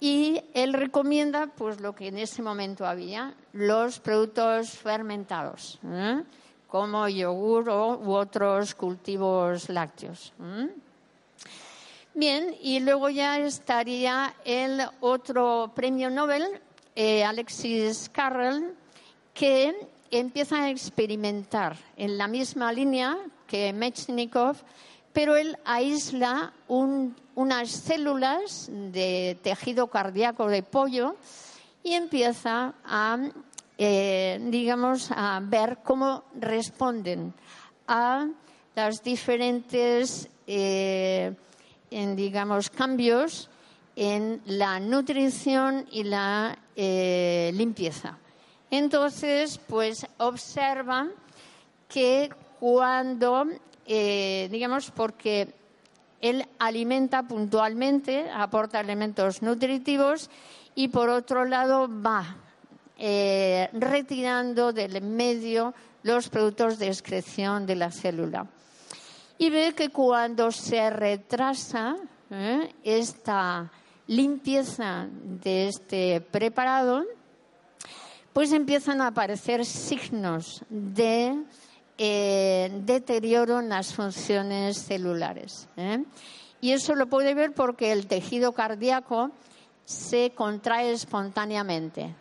Y 0.00 0.42
él 0.52 0.74
recomienda, 0.74 1.46
pues, 1.46 1.80
lo 1.80 1.94
que 1.94 2.08
en 2.08 2.18
ese 2.18 2.42
momento 2.42 2.84
había, 2.84 3.32
los 3.54 4.00
productos 4.00 4.72
fermentados 4.72 5.80
como 6.74 7.06
yogur 7.06 7.68
u 7.68 8.14
otros 8.14 8.74
cultivos 8.74 9.68
lácteos. 9.68 10.32
Bien, 12.14 12.52
y 12.60 12.80
luego 12.80 13.10
ya 13.10 13.38
estaría 13.38 14.34
el 14.44 14.82
otro 14.98 15.70
premio 15.72 16.10
Nobel, 16.10 16.42
eh, 16.96 17.22
Alexis 17.22 18.10
Carrel, 18.12 18.74
que 19.32 19.86
empieza 20.10 20.64
a 20.64 20.70
experimentar 20.70 21.76
en 21.96 22.18
la 22.18 22.26
misma 22.26 22.72
línea 22.72 23.18
que 23.46 23.72
Mechnikov, 23.72 24.56
pero 25.12 25.36
él 25.36 25.56
aísla 25.64 26.54
unas 26.66 27.70
células 27.70 28.68
de 28.68 29.38
tejido 29.44 29.86
cardíaco 29.86 30.48
de 30.48 30.64
pollo 30.64 31.14
y 31.84 31.92
empieza 31.92 32.74
a 32.84 33.16
eh, 33.76 34.38
digamos, 34.50 35.10
a 35.10 35.40
ver 35.42 35.78
cómo 35.82 36.24
responden 36.38 37.34
a 37.88 38.28
los 38.76 39.02
diferentes, 39.02 40.28
eh, 40.46 41.34
digamos, 41.90 42.70
cambios 42.70 43.50
en 43.96 44.40
la 44.46 44.78
nutrición 44.78 45.86
y 45.90 46.04
la 46.04 46.56
eh, 46.76 47.50
limpieza. 47.54 48.16
Entonces, 48.70 49.58
pues 49.66 50.06
observan 50.18 51.10
que 51.88 52.30
cuando, 52.58 53.46
digamos, 53.86 54.90
porque 54.90 55.52
él 56.20 56.46
alimenta 56.58 57.24
puntualmente, 57.24 58.30
aporta 58.30 58.80
elementos 58.80 59.42
nutritivos 59.42 60.30
y 60.74 60.88
por 60.88 61.08
otro 61.08 61.44
lado 61.44 61.88
va 61.88 62.36
eh, 62.96 63.68
retirando 63.72 64.72
del 64.72 65.02
medio 65.02 65.74
los 66.02 66.28
productos 66.28 66.78
de 66.78 66.88
excreción 66.88 67.66
de 67.66 67.76
la 67.76 67.90
célula. 67.90 68.46
Y 69.38 69.50
ve 69.50 69.74
que 69.74 69.88
cuando 69.88 70.52
se 70.52 70.90
retrasa 70.90 71.96
eh, 72.30 72.72
esta 72.84 73.70
limpieza 74.06 75.08
de 75.10 75.68
este 75.68 76.20
preparado, 76.20 77.04
pues 78.32 78.52
empiezan 78.52 79.00
a 79.00 79.08
aparecer 79.08 79.64
signos 79.64 80.62
de 80.68 81.42
eh, 81.98 82.70
deterioro 82.84 83.60
en 83.60 83.68
las 83.68 83.94
funciones 83.94 84.78
celulares. 84.78 85.68
Y 86.60 86.72
eso 86.72 86.94
lo 86.94 87.06
puede 87.06 87.34
ver 87.34 87.52
porque 87.52 87.92
el 87.92 88.06
tejido 88.06 88.52
cardíaco 88.52 89.30
se 89.84 90.32
contrae 90.34 90.92
espontáneamente. 90.92 92.14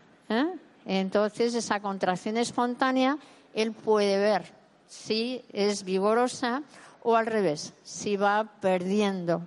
Entonces, 0.86 1.56
esa 1.56 1.80
contracción 1.80 2.38
espontánea, 2.38 3.18
él 3.54 3.72
puede 3.72 4.18
ver 4.18 4.52
si 4.88 5.42
es 5.52 5.84
vigorosa 5.84 6.64
o 7.02 7.16
al 7.16 7.26
revés, 7.26 7.74
si 7.84 8.16
va 8.16 8.46
perdiendo 8.62 9.42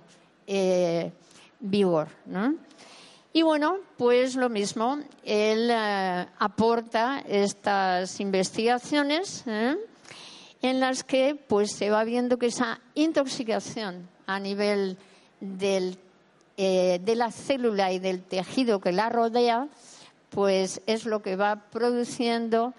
eh, 0.45 1.11
vigor. 1.59 2.07
Y 3.33 3.41
bueno, 3.41 3.77
pues 3.97 4.35
lo 4.35 4.49
mismo, 4.49 4.99
él 5.23 5.69
eh, 5.71 6.25
aporta 6.39 7.23
estas 7.27 8.19
investigaciones 8.19 9.43
¿eh? 9.47 9.75
en 10.61 10.79
las 10.79 11.03
que 11.03 11.35
pues 11.35 11.71
se 11.71 11.89
va 11.89 12.03
viendo 12.03 12.37
que 12.37 12.47
esa 12.47 12.79
intoxicación 12.95 14.07
a 14.25 14.39
nivel 14.39 14.97
de 15.39 15.95
la 16.57 17.31
célula 17.31 17.91
y 17.91 17.99
del 17.99 18.23
tejido 18.23 18.79
que 18.79 18.91
la 18.91 19.09
rodea 19.09 19.67
pues 20.37 20.83
es 20.85 21.07
lo 21.07 21.23
que 21.23 21.35
va 21.35 21.55
produciendo 21.71 22.75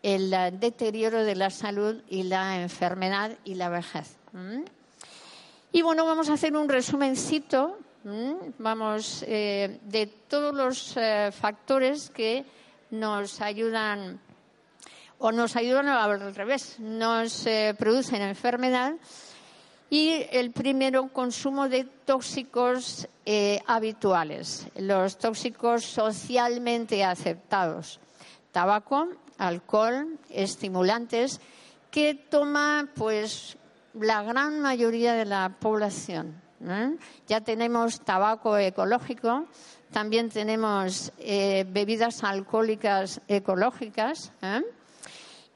el 0.00 0.30
deterioro 0.60 1.24
de 1.24 1.34
la 1.34 1.50
salud 1.50 2.00
y 2.08 2.22
la 2.22 2.62
enfermedad 2.62 3.36
y 3.42 3.56
la 3.56 3.68
vejez. 3.68 4.16
Y 5.72 5.82
bueno, 5.82 6.06
vamos 6.06 6.30
a 6.30 6.34
hacer 6.34 6.56
un 6.56 6.68
resumencito, 6.68 7.80
vamos, 8.58 9.24
eh, 9.26 9.80
de 9.82 10.06
todos 10.06 10.54
los 10.54 10.96
eh, 10.96 11.32
factores 11.32 12.10
que 12.10 12.44
nos 12.92 13.40
ayudan 13.40 14.20
o 15.18 15.32
nos 15.32 15.56
ayudan 15.56 15.88
al 15.88 16.32
revés, 16.32 16.78
nos 16.78 17.44
eh, 17.44 17.74
producen 17.76 18.22
enfermedad 18.22 18.92
y 19.90 20.24
el 20.30 20.52
primero, 20.52 21.08
consumo 21.08 21.68
de 21.68 21.82
tóxicos 21.82 23.08
eh, 23.26 23.60
habituales, 23.66 24.68
los 24.76 25.18
tóxicos 25.18 25.84
socialmente 25.84 27.04
aceptados. 27.04 27.98
Tabaco, 28.52 29.08
alcohol, 29.36 30.16
estimulantes, 30.30 31.40
que 31.90 32.14
toma 32.14 32.88
pues 32.94 33.56
la 33.94 34.22
gran 34.22 34.60
mayoría 34.60 35.14
de 35.14 35.24
la 35.24 35.56
población. 35.58 36.40
Ya 37.26 37.40
tenemos 37.40 38.00
tabaco 38.02 38.56
ecológico, 38.58 39.46
también 39.90 40.28
tenemos 40.28 41.10
eh, 41.18 41.64
bebidas 41.68 42.22
alcohólicas 42.22 43.22
ecológicas 43.26 44.30
¿eh? 44.42 44.62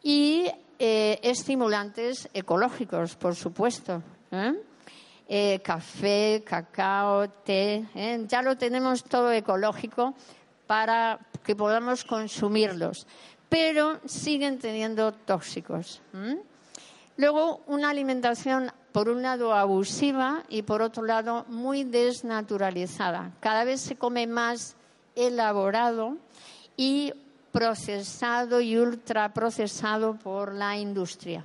y 0.03 0.51
estimulantes 0.79 2.29
ecológicos, 2.33 3.17
por 3.17 3.37
supuesto. 3.37 4.03
Café, 5.63 6.43
cacao, 6.45 7.29
té, 7.29 7.85
ya 8.29 8.43
lo 8.43 8.57
tenemos 8.57 9.05
todo 9.05 9.33
ecológico 9.33 10.15
para 10.67 11.19
que 11.43 11.55
podamos 11.57 12.05
consumirlos, 12.05 13.07
pero 13.49 14.01
siguen 14.05 14.59
teniendo 14.59 15.13
tóxicos. 15.13 16.03
Luego, 17.17 17.63
una 17.67 17.91
alimentación, 17.91 18.73
por 18.93 19.09
un 19.09 19.23
lado, 19.23 19.55
abusiva 19.55 20.43
y, 20.49 20.63
por 20.63 20.83
otro 20.83 21.05
lado, 21.05 21.45
muy 21.49 21.85
desnaturalizada. 21.85 23.33
Cada 23.41 23.65
vez 23.65 23.81
se 23.81 23.97
come 23.97 24.27
más 24.27 24.77
elaborado 25.15 26.17
y 26.77 27.13
procesado 27.53 28.61
y 28.61 28.77
ultraprocesado 28.77 30.15
por 30.19 30.55
la 30.55 30.77
industria. 30.77 31.45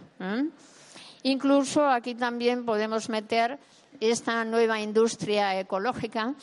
Incluso 1.24 1.86
aquí 1.88 2.16
también 2.16 2.66
podemos 2.66 3.10
meter 3.10 3.60
esta 4.00 4.46
nueva 4.46 4.80
industria 4.80 5.60
ecológica 5.60 6.34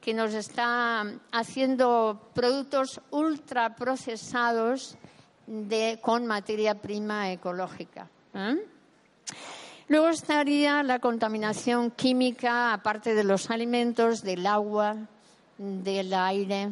que 0.00 0.12
nos 0.12 0.34
está 0.34 1.04
haciendo 1.32 2.30
productos 2.34 3.00
ultraprocesados 3.10 4.96
de, 5.46 5.98
con 6.02 6.26
materia 6.26 6.74
prima 6.74 7.32
ecológica. 7.32 8.08
Luego 9.88 10.08
estaría 10.08 10.82
la 10.82 10.98
contaminación 10.98 11.90
química, 11.92 12.72
aparte 12.72 13.14
de 13.14 13.24
los 13.24 13.50
alimentos, 13.50 14.22
del 14.22 14.46
agua, 14.46 14.96
del 15.58 16.12
aire. 16.12 16.70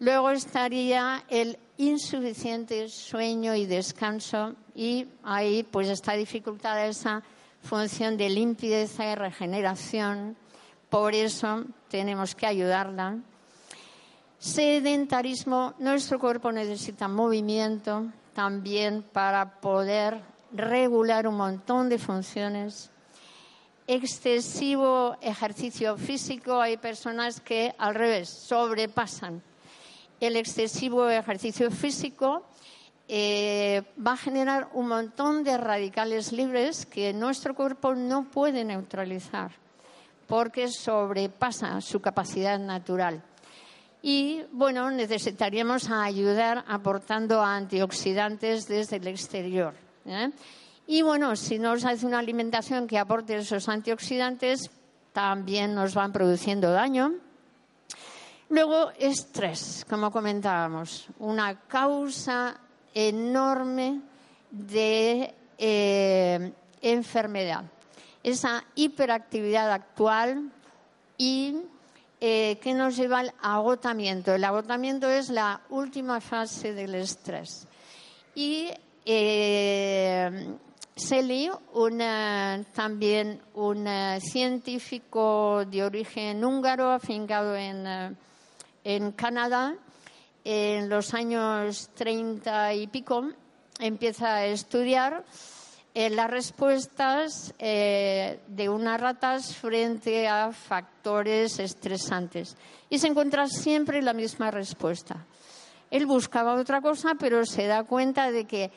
Luego 0.00 0.30
estaría 0.30 1.24
el 1.28 1.58
insuficiente 1.78 2.88
sueño 2.88 3.54
y 3.54 3.66
descanso 3.66 4.54
y 4.74 5.06
ahí 5.22 5.62
pues 5.62 5.88
está 5.88 6.14
dificultada 6.14 6.86
esa 6.86 7.22
función 7.62 8.16
de 8.16 8.28
limpieza 8.28 9.10
y 9.10 9.14
regeneración. 9.14 10.36
Por 10.90 11.14
eso 11.14 11.64
tenemos 11.88 12.34
que 12.34 12.46
ayudarla. 12.46 13.18
Sedentarismo, 14.38 15.74
nuestro 15.78 16.18
cuerpo 16.18 16.52
necesita 16.52 17.08
movimiento 17.08 18.06
también 18.34 19.02
para 19.02 19.60
poder 19.60 20.20
regular 20.52 21.26
un 21.26 21.36
montón 21.36 21.88
de 21.88 21.98
funciones. 21.98 22.90
Excesivo 23.86 25.16
ejercicio 25.20 25.96
físico, 25.96 26.60
hay 26.60 26.76
personas 26.76 27.40
que 27.40 27.74
al 27.78 27.94
revés 27.94 28.28
sobrepasan. 28.28 29.42
El 30.20 30.36
excesivo 30.36 31.08
ejercicio 31.08 31.70
físico 31.70 32.44
eh, 33.08 33.82
va 34.04 34.12
a 34.12 34.16
generar 34.16 34.68
un 34.72 34.88
montón 34.88 35.44
de 35.44 35.58
radicales 35.58 36.32
libres 36.32 36.86
que 36.86 37.12
nuestro 37.12 37.54
cuerpo 37.54 37.94
no 37.94 38.24
puede 38.24 38.64
neutralizar 38.64 39.52
porque 40.26 40.68
sobrepasa 40.68 41.80
su 41.80 42.00
capacidad 42.00 42.58
natural. 42.58 43.22
Y 44.02 44.42
bueno, 44.52 44.90
necesitaríamos 44.90 45.90
ayudar 45.90 46.64
aportando 46.68 47.42
antioxidantes 47.42 48.66
desde 48.66 48.96
el 48.96 49.06
exterior. 49.06 49.74
¿eh? 50.06 50.30
Y 50.86 51.02
bueno, 51.02 51.36
si 51.36 51.58
nos 51.58 51.84
hace 51.84 52.04
una 52.06 52.18
alimentación 52.18 52.86
que 52.86 52.98
aporte 52.98 53.36
esos 53.36 53.68
antioxidantes, 53.68 54.70
también 55.12 55.74
nos 55.74 55.94
van 55.94 56.12
produciendo 56.12 56.70
daño. 56.70 57.14
Luego, 58.50 58.90
estrés, 58.98 59.86
como 59.88 60.10
comentábamos, 60.10 61.08
una 61.18 61.60
causa 61.60 62.60
enorme 62.94 64.00
de 64.50 65.34
eh, 65.58 66.52
enfermedad. 66.80 67.64
Esa 68.22 68.64
hiperactividad 68.74 69.70
actual 69.72 70.50
y 71.18 71.56
eh, 72.20 72.58
que 72.62 72.72
nos 72.72 72.96
lleva 72.96 73.18
al 73.18 73.34
agotamiento. 73.42 74.34
El 74.34 74.44
agotamiento 74.44 75.10
es 75.10 75.28
la 75.28 75.60
última 75.68 76.20
fase 76.20 76.72
del 76.72 76.94
estrés. 76.94 77.66
Y 78.34 78.70
eh, 79.04 80.56
también 82.72 83.42
un 83.54 83.86
científico 84.20 85.64
de 85.66 85.84
origen 85.84 86.44
húngaro, 86.44 86.92
afincado 86.92 87.56
en, 87.56 87.86
eh, 87.86 88.14
en 88.84 89.12
Canadá, 89.12 89.74
en 90.44 90.88
los 90.88 91.14
años 91.14 91.90
30 91.94 92.74
y 92.74 92.86
pico, 92.86 93.30
empieza 93.80 94.34
a 94.34 94.46
estudiar 94.46 95.24
eh, 95.94 96.10
las 96.10 96.30
respuestas 96.30 97.54
eh, 97.58 98.40
de 98.48 98.68
unas 98.68 99.00
ratas 99.00 99.54
frente 99.54 100.28
a 100.28 100.52
factores 100.52 101.58
estresantes. 101.58 102.56
Y 102.90 102.98
se 102.98 103.06
encuentra 103.06 103.46
siempre 103.46 104.02
la 104.02 104.12
misma 104.12 104.50
respuesta. 104.50 105.24
Él 105.90 106.06
buscaba 106.06 106.54
otra 106.54 106.80
cosa, 106.80 107.14
pero 107.18 107.46
se 107.46 107.66
da 107.66 107.84
cuenta 107.84 108.30
de 108.30 108.44
que 108.44 108.72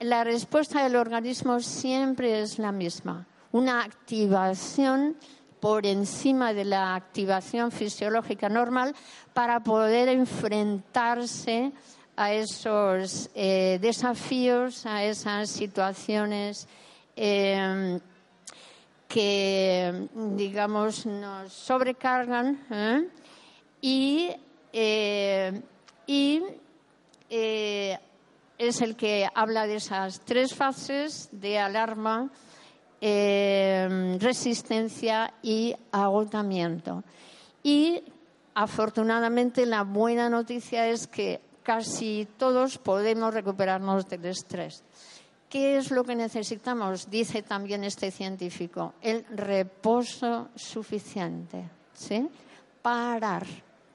la 0.00 0.24
respuesta 0.24 0.82
del 0.82 0.96
organismo 0.96 1.60
siempre 1.60 2.40
es 2.40 2.58
la 2.58 2.72
misma. 2.72 3.26
Una 3.52 3.82
activación 3.82 5.16
por 5.62 5.86
encima 5.86 6.52
de 6.52 6.64
la 6.64 6.96
activación 6.96 7.70
fisiológica 7.70 8.48
normal 8.48 8.96
para 9.32 9.60
poder 9.60 10.08
enfrentarse 10.08 11.70
a 12.16 12.32
esos 12.32 13.30
eh, 13.32 13.78
desafíos, 13.80 14.84
a 14.86 15.04
esas 15.04 15.50
situaciones 15.50 16.66
em, 17.14 18.00
que, 19.06 20.08
digamos, 20.34 21.06
nos 21.06 21.52
sobrecargan 21.52 22.58
¿eh? 22.68 23.08
y, 23.80 24.30
eh, 24.72 25.62
y 26.08 26.42
es 28.58 28.80
el 28.80 28.96
que 28.96 29.28
habla 29.32 29.68
de 29.68 29.76
esas 29.76 30.22
tres 30.22 30.56
fases 30.56 31.28
de 31.30 31.60
alarma, 31.60 32.30
em, 33.04 34.16
resistencia 34.20 35.34
y 35.42 35.74
agotamiento. 35.90 37.02
Y 37.64 38.00
afortunadamente 38.54 39.66
la 39.66 39.82
buena 39.82 40.28
noticia 40.28 40.86
es 40.86 41.08
que 41.08 41.40
casi 41.64 42.28
todos 42.38 42.78
podemos 42.78 43.34
recuperarnos 43.34 44.08
del 44.08 44.26
estrés. 44.26 44.84
¿Qué 45.50 45.78
es 45.78 45.90
lo 45.90 46.04
que 46.04 46.14
necesitamos? 46.14 47.10
Dice 47.10 47.42
también 47.42 47.82
este 47.82 48.12
científico, 48.12 48.94
el 49.02 49.26
reposo 49.26 50.48
suficiente. 50.54 51.68
¿sí? 51.92 52.28
Parar, 52.80 53.44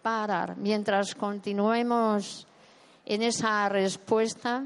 parar. 0.02 0.58
Mientras 0.58 1.16
continuemos 1.16 2.46
en 3.06 3.22
esa 3.24 3.70
respuesta 3.70 4.66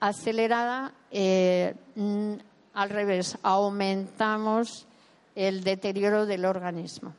acelerada, 0.00 0.92
eh, 1.10 1.74
al 2.74 2.90
revés, 2.90 3.38
aumentamos 3.42 4.86
el 5.34 5.64
deterioro 5.64 6.26
del 6.26 6.44
organismo. 6.44 7.14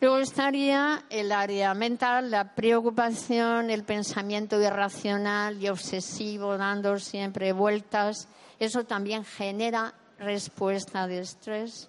Luego 0.00 0.18
estaría 0.18 1.04
el 1.10 1.30
área 1.30 1.74
mental, 1.74 2.30
la 2.30 2.54
preocupación, 2.54 3.70
el 3.70 3.84
pensamiento 3.84 4.60
irracional 4.60 5.62
y 5.62 5.68
obsesivo, 5.68 6.58
dando 6.58 6.98
siempre 6.98 7.52
vueltas. 7.52 8.26
Eso 8.58 8.84
también 8.84 9.24
genera 9.24 9.94
respuesta 10.18 11.06
de 11.06 11.20
estrés. 11.20 11.88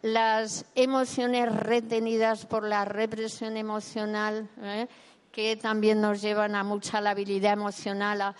Las 0.00 0.64
emociones 0.76 1.52
retenidas 1.52 2.46
por 2.46 2.62
la 2.62 2.84
represión 2.84 3.56
emocional, 3.56 4.48
¿eh? 4.62 4.86
que 5.32 5.56
también 5.56 6.00
nos 6.00 6.22
llevan 6.22 6.54
a 6.54 6.62
mucha 6.62 7.00
labilidad 7.00 7.54
emocional, 7.54 8.20
a 8.20 8.34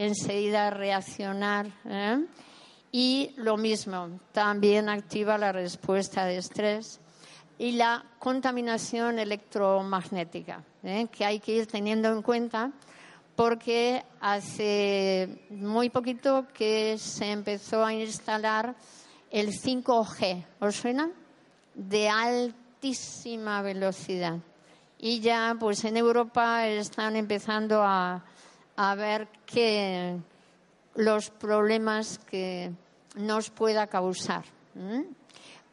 enseguida 0.00 0.70
reaccionar. 0.70 1.66
¿eh? 1.84 2.24
Y 2.90 3.32
lo 3.36 3.56
mismo, 3.56 4.18
también 4.32 4.88
activa 4.88 5.36
la 5.36 5.52
respuesta 5.52 6.24
de 6.24 6.38
estrés 6.38 7.00
y 7.58 7.72
la 7.72 8.04
contaminación 8.18 9.18
electromagnética, 9.18 10.64
¿eh? 10.82 11.06
que 11.12 11.24
hay 11.24 11.38
que 11.38 11.52
ir 11.52 11.66
teniendo 11.66 12.08
en 12.08 12.22
cuenta 12.22 12.72
porque 13.36 14.02
hace 14.20 15.46
muy 15.50 15.90
poquito 15.90 16.46
que 16.54 16.96
se 16.98 17.30
empezó 17.30 17.84
a 17.84 17.92
instalar 17.92 18.74
el 19.30 19.48
5G, 19.48 20.44
¿os 20.60 20.76
suena? 20.76 21.10
De 21.74 22.08
altísima 22.08 23.60
velocidad. 23.62 24.38
Y 24.98 25.20
ya, 25.20 25.56
pues 25.60 25.84
en 25.84 25.96
Europa 25.96 26.66
están 26.66 27.16
empezando 27.16 27.82
a, 27.82 28.24
a 28.82 28.94
ver 28.94 29.28
que 29.44 30.16
los 30.94 31.28
problemas 31.28 32.18
que 32.18 32.72
nos 33.14 33.50
pueda 33.50 33.86
causar. 33.86 34.44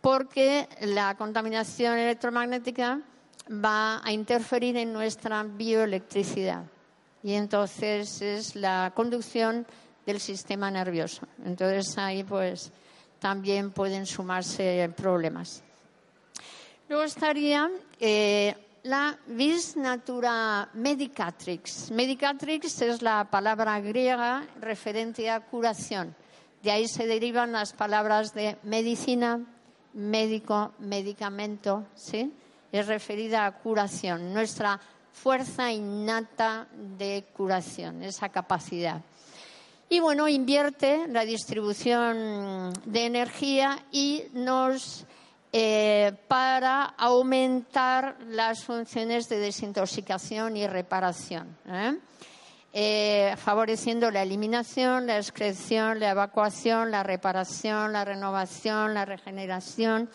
porque 0.01 0.67
la 0.81 1.15
contaminación 1.15 1.97
electromagnética 1.97 2.99
va 3.49 4.01
a 4.03 4.11
interferir 4.11 4.75
en 4.75 4.91
nuestra 4.91 5.43
bioelectricidad 5.43 6.63
y 7.23 7.33
entonces 7.33 8.21
es 8.21 8.55
la 8.55 8.91
conducción 8.93 9.65
del 10.05 10.19
sistema 10.19 10.69
nervioso. 10.69 11.27
Entonces 11.45 11.97
ahí 11.97 12.23
pues 12.23 12.71
también 13.19 13.71
pueden 13.71 14.05
sumarse 14.05 14.89
problemas. 14.95 15.63
Luego 16.89 17.03
estaría 17.03 17.69
eh, 17.99 18.55
la 18.83 19.17
vis 19.27 19.75
natura 19.75 20.69
medicatrix. 20.73 21.91
Medicatrix 21.91 22.81
es 22.81 23.01
la 23.01 23.25
palabra 23.29 23.79
griega 23.79 24.45
referente 24.59 25.29
a 25.29 25.39
curación. 25.41 26.15
De 26.63 26.71
ahí 26.71 26.87
se 26.87 27.05
derivan 27.05 27.51
las 27.51 27.73
palabras 27.73 28.33
de 28.33 28.57
medicina, 28.63 29.39
médico, 29.93 30.73
medicamento, 30.79 31.85
¿sí? 31.95 32.33
Es 32.71 32.87
referida 32.87 33.45
a 33.45 33.51
curación, 33.51 34.33
nuestra 34.33 34.79
fuerza 35.11 35.71
innata 35.71 36.67
de 36.71 37.25
curación, 37.33 38.03
esa 38.03 38.29
capacidad. 38.29 39.01
Y 39.89 39.99
bueno, 40.01 40.27
invierte 40.27 41.07
la 41.07 41.23
distribución 41.23 42.73
de 42.85 43.05
energía 43.05 43.85
y 43.91 44.25
nos 44.33 45.05
eh, 45.53 46.11
para 46.27 46.83
aumentar 46.83 48.17
las 48.27 48.63
funciones 48.63 49.29
de 49.29 49.39
desintoxicación 49.39 50.57
y 50.57 50.67
reparación, 50.67 51.55
¿eh? 51.67 51.97
Eh, 52.73 53.33
favoreciendo 53.37 54.11
la 54.11 54.21
eliminación, 54.21 55.07
la 55.07 55.17
excreción, 55.17 55.99
la 55.99 56.11
evacuación, 56.11 56.91
la 56.91 57.01
reparación, 57.01 57.93
la 57.93 58.05
renovación, 58.05 58.93
la 58.93 59.05
regeneración 59.05 60.09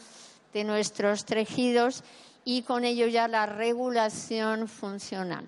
de 0.52 0.64
nuestros 0.64 1.24
tejidos 1.24 2.04
y 2.44 2.62
con 2.62 2.84
ello 2.84 3.06
ya 3.06 3.26
la 3.26 3.46
regulación 3.46 4.68
funcional. 4.68 5.46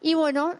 Y 0.00 0.14
bueno, 0.14 0.54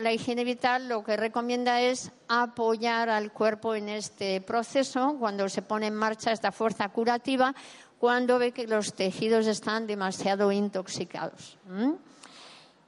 la 0.00 0.12
higiene 0.12 0.44
vital 0.44 0.88
lo 0.88 1.04
que 1.04 1.16
recomienda 1.16 1.80
es 1.80 2.10
apoyar 2.28 3.10
al 3.10 3.32
cuerpo 3.32 3.74
en 3.74 3.88
este 3.88 4.40
proceso 4.40 5.16
cuando 5.18 5.48
se 5.48 5.62
pone 5.62 5.88
en 5.88 5.94
marcha 5.94 6.32
esta 6.32 6.52
fuerza 6.52 6.88
curativa, 6.88 7.54
cuando 7.98 8.38
ve 8.38 8.52
que 8.52 8.66
los 8.66 8.94
tejidos 8.94 9.46
están 9.46 9.86
demasiado 9.86 10.50
intoxicados. 10.52 11.58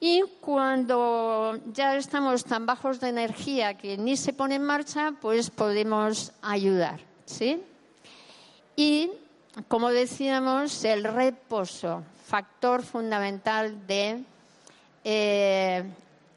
Y 0.00 0.22
cuando 0.40 1.60
ya 1.72 1.96
estamos 1.96 2.44
tan 2.44 2.66
bajos 2.66 2.98
de 2.98 3.10
energía 3.10 3.74
que 3.74 3.98
ni 3.98 4.16
se 4.16 4.32
pone 4.32 4.56
en 4.56 4.64
marcha, 4.64 5.12
pues 5.20 5.50
podemos 5.50 6.32
ayudar. 6.40 7.00
¿sí? 7.26 7.62
Y, 8.74 9.10
como 9.68 9.90
decíamos, 9.90 10.82
el 10.84 11.04
reposo, 11.04 12.02
factor 12.26 12.82
fundamental 12.82 13.86
de 13.86 14.24
eh, 15.04 15.84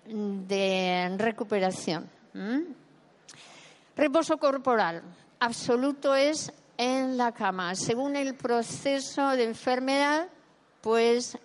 de 0.08 1.16
recuperación. 1.18 2.10
Reposo 3.96 4.38
corporal 4.38 5.02
absoluto 5.40 6.16
es 6.16 6.52
en 6.78 7.18
la 7.18 7.32
cama. 7.32 7.76
Según 7.76 8.16
el 8.16 8.36
proceso 8.36 9.30
de 9.30 9.46
enfermedad, 9.46 10.28
pues 10.82 11.38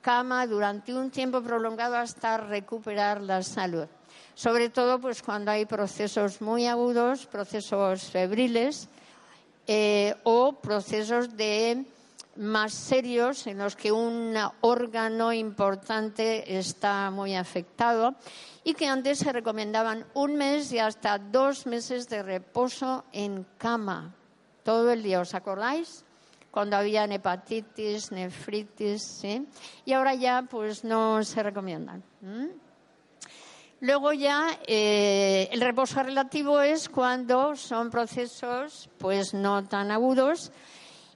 cama 0.00 0.46
durante 0.46 0.94
un 0.94 1.10
tiempo 1.10 1.42
prolongado 1.42 1.96
hasta 1.96 2.38
recuperar 2.38 3.20
la 3.20 3.42
salud. 3.42 3.86
Sobre 4.34 4.70
todo 4.70 4.98
pues 5.00 5.22
cuando 5.22 5.50
hay 5.50 5.66
procesos 5.66 6.40
muy 6.40 6.66
agudos, 6.66 7.26
procesos 7.26 8.04
febriles 8.04 8.88
eh, 9.66 10.14
o 10.24 10.52
procesos 10.52 11.36
de 11.36 11.84
más 12.36 12.72
serios 12.72 13.46
en 13.46 13.58
los 13.58 13.76
que 13.76 13.92
un 13.92 14.34
órgano 14.60 15.32
importante 15.32 16.58
está 16.58 17.10
muy 17.10 17.34
afectado 17.34 18.14
y 18.64 18.74
que 18.74 18.86
antes 18.86 19.18
se 19.18 19.32
recomendaban 19.32 20.06
un 20.14 20.36
mes 20.36 20.72
y 20.72 20.78
hasta 20.78 21.18
dos 21.18 21.66
meses 21.66 22.08
de 22.08 22.22
reposo 22.22 23.04
en 23.12 23.46
cama 23.58 24.14
todo 24.62 24.92
el 24.92 25.02
día. 25.02 25.20
¿Os 25.20 25.34
acordáis? 25.34 26.04
Cuando 26.50 26.76
había 26.76 27.04
hepatitis, 27.04 28.10
nefritis, 28.10 29.02
¿sí? 29.02 29.46
Y 29.84 29.92
ahora 29.92 30.14
ya 30.14 30.42
pues 30.42 30.84
no 30.84 31.22
se 31.22 31.42
recomiendan. 31.42 32.02
Luego 33.80 34.12
ya 34.12 34.58
eh, 34.66 35.48
el 35.52 35.60
reposo 35.60 36.02
relativo 36.02 36.60
es 36.60 36.88
cuando 36.88 37.56
son 37.56 37.90
procesos 37.90 38.90
pues 38.98 39.32
no 39.32 39.64
tan 39.64 39.90
agudos 39.90 40.52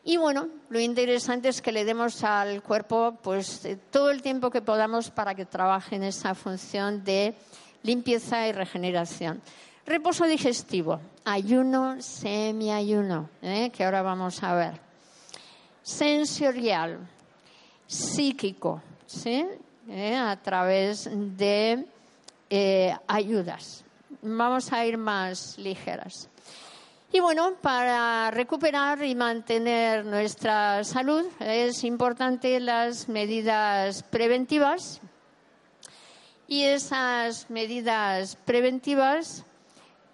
y 0.07 0.19
bueno, 0.19 0.49
lo 0.69 0.79
interesante 0.79 1.49
es 1.49 1.63
que 1.63 1.73
le 1.73 1.87
demos 1.87 2.23
al 2.25 2.63
cuerpo 2.63 3.19
pues 3.23 3.65
eh, 3.65 3.79
todo 3.91 4.11
el 4.11 4.21
tiempo 4.21 4.51
que 4.51 4.61
podamos 4.61 5.11
para 5.11 5.35
que 5.35 5.47
trabaje 5.47 5.97
en 5.97 6.05
esa 6.05 6.35
función 6.35 7.03
de 7.05 7.35
limpieza 7.83 8.47
y 8.47 8.53
regeneración. 8.53 9.41
Reposo 9.87 10.27
digestivo, 10.27 11.01
ayuno, 11.25 12.03
semiayuno, 12.03 13.31
¿eh? 13.41 13.71
que 13.71 13.85
ahora 13.85 14.03
vamos 14.03 14.43
a 14.43 14.55
ver. 14.55 14.81
Sensorial, 15.83 16.99
psíquico, 17.87 18.83
¿sí? 19.07 19.47
¿Eh? 19.89 20.17
a 20.17 20.37
través 20.37 21.09
de 21.11 21.87
ayudas. 23.07 23.85
Vamos 24.21 24.71
a 24.71 24.85
ir 24.85 24.99
más 24.99 25.57
ligeras. 25.59 26.29
Y 27.15 27.21
bueno, 27.21 27.55
para 27.63 28.29
recuperar 28.33 29.05
y 29.05 29.15
mantener 29.15 30.05
nuestra 30.05 30.83
salud 30.83 31.25
es 31.39 31.85
importante 31.85 32.59
las 32.59 33.09
medidas 33.09 34.03
preventivas. 34.03 35.01
Y 36.49 36.65
esas 36.65 37.49
medidas 37.51 38.35
preventivas, 38.45 39.45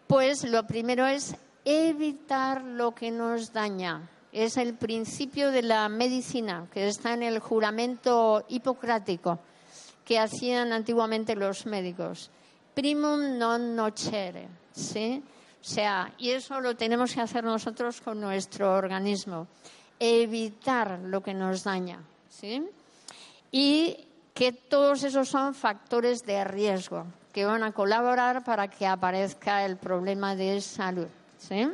pues 0.08 0.44
lo 0.44 0.66
primero 0.66 1.06
es 1.06 1.36
evitar 1.64 2.62
lo 2.62 2.94
que 2.94 3.10
nos 3.10 3.54
daña. 3.54 4.06
Es 4.30 4.58
el 4.58 4.74
principio 4.74 5.52
de 5.52 5.62
la 5.62 5.88
medicina 5.88 6.66
que 6.70 6.86
está 6.86 7.14
en 7.14 7.22
el 7.22 7.38
juramento 7.38 8.44
hipocrático 8.50 9.38
que 10.04 10.18
hacían 10.18 10.70
antiguamente 10.74 11.34
los 11.34 11.64
médicos. 11.64 12.30
Primum 12.74 13.38
non 13.38 13.74
nocere, 13.74 14.48
¿sí? 14.76 15.24
O 15.60 15.64
sea, 15.64 16.12
y 16.16 16.30
eso 16.30 16.60
lo 16.60 16.74
tenemos 16.74 17.14
que 17.14 17.20
hacer 17.20 17.44
nosotros 17.44 18.00
con 18.00 18.18
nuestro 18.18 18.74
organismo, 18.74 19.46
evitar 19.98 20.98
lo 21.00 21.22
que 21.22 21.34
nos 21.34 21.64
daña, 21.64 22.00
¿sí? 22.30 22.62
Y 23.52 23.96
que 24.32 24.52
todos 24.52 25.02
esos 25.04 25.28
son 25.28 25.54
factores 25.54 26.24
de 26.24 26.44
riesgo 26.44 27.04
que 27.32 27.44
van 27.44 27.62
a 27.62 27.72
colaborar 27.72 28.42
para 28.42 28.68
que 28.68 28.86
aparezca 28.86 29.66
el 29.66 29.76
problema 29.76 30.34
de 30.34 30.62
salud, 30.62 31.08
¿sí? 31.38 31.68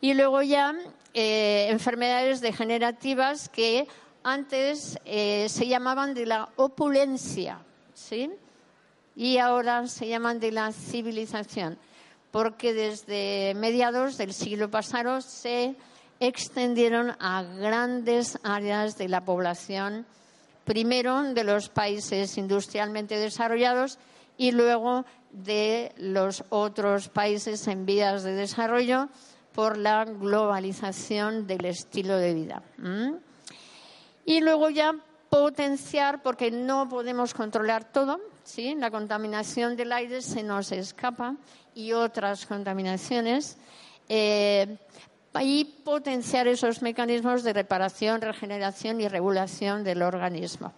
Y 0.00 0.14
luego 0.14 0.42
ya 0.42 0.72
eh, 1.12 1.66
enfermedades 1.70 2.40
degenerativas 2.40 3.48
que 3.48 3.88
antes 4.22 4.98
eh, 5.04 5.48
se 5.48 5.66
llamaban 5.66 6.14
de 6.14 6.26
la 6.26 6.48
opulencia, 6.54 7.58
¿sí? 7.94 8.30
Y 9.16 9.38
ahora 9.38 9.88
se 9.88 10.06
llaman 10.06 10.38
de 10.38 10.52
la 10.52 10.72
civilización 10.72 11.76
porque 12.32 12.72
desde 12.72 13.54
mediados 13.54 14.16
del 14.16 14.32
siglo 14.32 14.70
pasado 14.70 15.20
se 15.20 15.76
extendieron 16.18 17.14
a 17.20 17.42
grandes 17.42 18.38
áreas 18.42 18.96
de 18.96 19.08
la 19.08 19.24
población, 19.24 20.06
primero 20.64 21.22
de 21.22 21.44
los 21.44 21.68
países 21.68 22.36
industrialmente 22.38 23.18
desarrollados 23.18 23.98
y 24.38 24.52
luego 24.52 25.04
de 25.30 25.92
los 25.96 26.44
otros 26.48 27.08
países 27.08 27.68
en 27.68 27.86
vías 27.86 28.22
de 28.22 28.32
desarrollo 28.32 29.08
por 29.52 29.76
la 29.76 30.04
globalización 30.04 31.46
del 31.46 31.66
estilo 31.66 32.16
de 32.16 32.34
vida. 32.34 32.62
Y 34.24 34.40
luego 34.40 34.70
ya 34.70 34.94
potenciar, 35.28 36.22
porque 36.22 36.50
no 36.50 36.88
podemos 36.88 37.34
controlar 37.34 37.92
todo, 37.92 38.20
¿sí? 38.44 38.74
la 38.74 38.90
contaminación 38.90 39.76
del 39.76 39.92
aire 39.92 40.22
se 40.22 40.42
nos 40.42 40.72
escapa 40.72 41.36
y 41.74 41.92
otras 41.92 42.46
contaminaciones 42.46 43.56
eh, 44.08 44.76
y 45.40 45.64
potenciar 45.64 46.46
esos 46.48 46.82
mecanismos 46.82 47.42
de 47.42 47.52
reparación, 47.52 48.20
regeneración 48.20 49.00
y 49.00 49.08
regulación 49.08 49.84
del 49.84 50.02
organismo. 50.02 50.72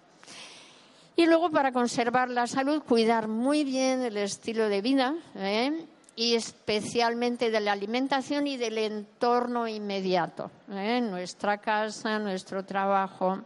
Y 1.16 1.26
luego, 1.26 1.50
para 1.50 1.72
conservar 1.72 2.28
la 2.28 2.46
salud, 2.46 2.82
cuidar 2.82 3.28
muy 3.28 3.64
bien 3.64 4.02
el 4.02 4.16
estilo 4.16 4.68
de 4.68 4.82
vida 4.82 5.14
¿eh? 5.36 5.86
y 6.16 6.34
especialmente 6.34 7.50
de 7.50 7.60
la 7.60 7.72
alimentación 7.72 8.46
y 8.46 8.56
del 8.56 8.78
entorno 8.78 9.68
inmediato, 9.68 10.50
¿eh? 10.72 11.00
nuestra 11.00 11.58
casa, 11.58 12.18
nuestro 12.18 12.64
trabajo, 12.64 13.40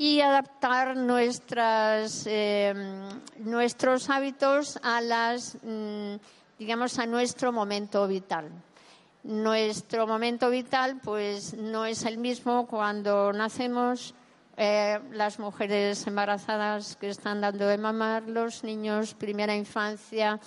y 0.00 0.22
adaptar 0.22 0.96
nuestras, 0.96 2.26
eh, 2.26 2.72
nuestros 3.36 4.08
hábitos 4.08 4.78
a 4.82 5.02
las, 5.02 5.58
mm, 5.62 6.14
digamos, 6.58 6.98
a 6.98 7.04
nuestro 7.04 7.52
momento 7.52 8.08
vital. 8.08 8.48
nuestro 9.22 10.06
momento 10.06 10.48
vital 10.48 10.98
pues 11.04 11.52
no 11.52 11.84
es 11.84 12.06
el 12.06 12.16
mismo 12.16 12.66
cuando 12.66 13.30
nacemos 13.34 14.14
eh, 14.56 14.98
las 15.12 15.38
mujeres 15.38 16.06
embarazadas 16.06 16.96
que 16.96 17.10
están 17.10 17.42
dando 17.42 17.66
de 17.66 17.76
mamar, 17.76 18.22
los 18.22 18.64
niños 18.64 19.12
primera 19.12 19.54
infancia, 19.54 20.40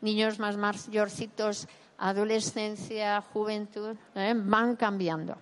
niños 0.00 0.40
más 0.40 0.56
mayorcitos, 0.56 1.68
adolescencia, 1.98 3.22
juventud, 3.32 3.94
eh, 4.16 4.34
van 4.34 4.74
cambiando. 4.74 5.36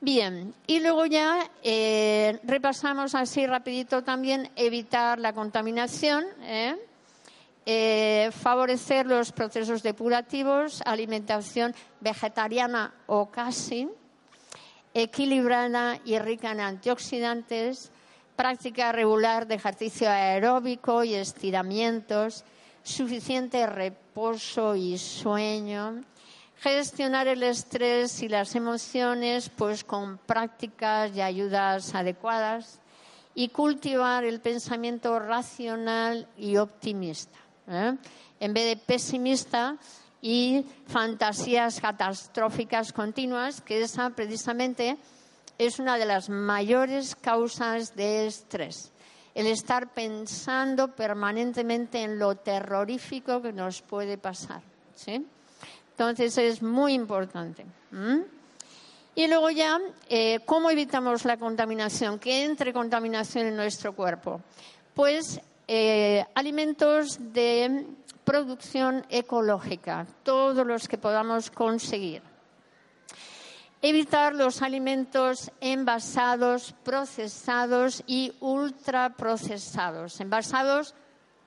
Bien, 0.00 0.54
y 0.66 0.80
luego 0.80 1.06
ya 1.06 1.50
eh, 1.62 2.38
repasamos 2.44 3.14
así 3.14 3.46
rapidito 3.46 4.02
también 4.02 4.50
evitar 4.54 5.18
la 5.18 5.32
contaminación, 5.32 6.26
¿eh? 6.42 6.76
Eh, 7.64 8.30
favorecer 8.30 9.06
los 9.06 9.32
procesos 9.32 9.82
depurativos, 9.82 10.82
alimentación 10.84 11.74
vegetariana 12.00 12.94
o 13.06 13.30
casi, 13.30 13.88
equilibrada 14.94 15.98
y 16.04 16.18
rica 16.18 16.52
en 16.52 16.60
antioxidantes, 16.60 17.90
práctica 18.36 18.92
regular 18.92 19.48
de 19.48 19.56
ejercicio 19.56 20.08
aeróbico 20.08 21.02
y 21.02 21.14
estiramientos, 21.14 22.44
suficiente 22.84 23.66
reposo 23.66 24.76
y 24.76 24.96
sueño, 24.98 26.02
gestionar 26.58 27.28
el 27.28 27.42
estrés 27.42 28.22
y 28.22 28.28
las 28.28 28.54
emociones 28.54 29.50
pues 29.50 29.84
con 29.84 30.18
prácticas 30.18 31.14
y 31.14 31.20
ayudas 31.20 31.94
adecuadas 31.94 32.80
y 33.34 33.50
cultivar 33.50 34.24
el 34.24 34.40
pensamiento 34.40 35.18
racional 35.18 36.26
y 36.38 36.56
optimista. 36.56 37.38
¿eh? 37.68 37.94
En 38.40 38.54
vez 38.54 38.64
de 38.64 38.76
pesimista 38.76 39.76
y 40.22 40.64
fantasías 40.86 41.80
catastróficas 41.80 42.92
continuas, 42.92 43.60
que 43.60 43.82
esa 43.82 44.10
precisamente 44.10 44.96
es 45.58 45.78
una 45.78 45.98
de 45.98 46.06
las 46.06 46.28
mayores 46.30 47.14
causas 47.14 47.94
de 47.94 48.26
estrés. 48.26 48.90
El 49.34 49.46
estar 49.46 49.92
pensando 49.92 50.94
permanentemente 50.94 52.02
en 52.02 52.18
lo 52.18 52.36
terrorífico 52.36 53.42
que 53.42 53.52
nos 53.52 53.82
puede 53.82 54.16
pasar. 54.16 54.62
¿sí? 54.94 55.26
Entonces 55.96 56.36
es 56.36 56.62
muy 56.62 56.92
importante. 56.92 57.64
Y 59.14 59.26
luego 59.28 59.48
ya, 59.48 59.80
eh, 60.10 60.40
¿cómo 60.44 60.70
evitamos 60.70 61.24
la 61.24 61.38
contaminación? 61.38 62.18
Que 62.18 62.44
entre 62.44 62.74
contaminación 62.74 63.46
en 63.46 63.56
nuestro 63.56 63.94
cuerpo. 63.94 64.42
Pues 64.92 65.40
eh, 65.66 66.22
alimentos 66.34 67.16
de 67.32 67.86
producción 68.24 69.06
ecológica, 69.08 70.06
todos 70.22 70.66
los 70.66 70.86
que 70.86 70.98
podamos 70.98 71.50
conseguir. 71.50 72.20
Evitar 73.80 74.34
los 74.34 74.60
alimentos 74.60 75.50
envasados, 75.62 76.74
procesados 76.84 78.02
y 78.06 78.34
ultraprocesados. 78.40 80.20
Envasados 80.20 80.94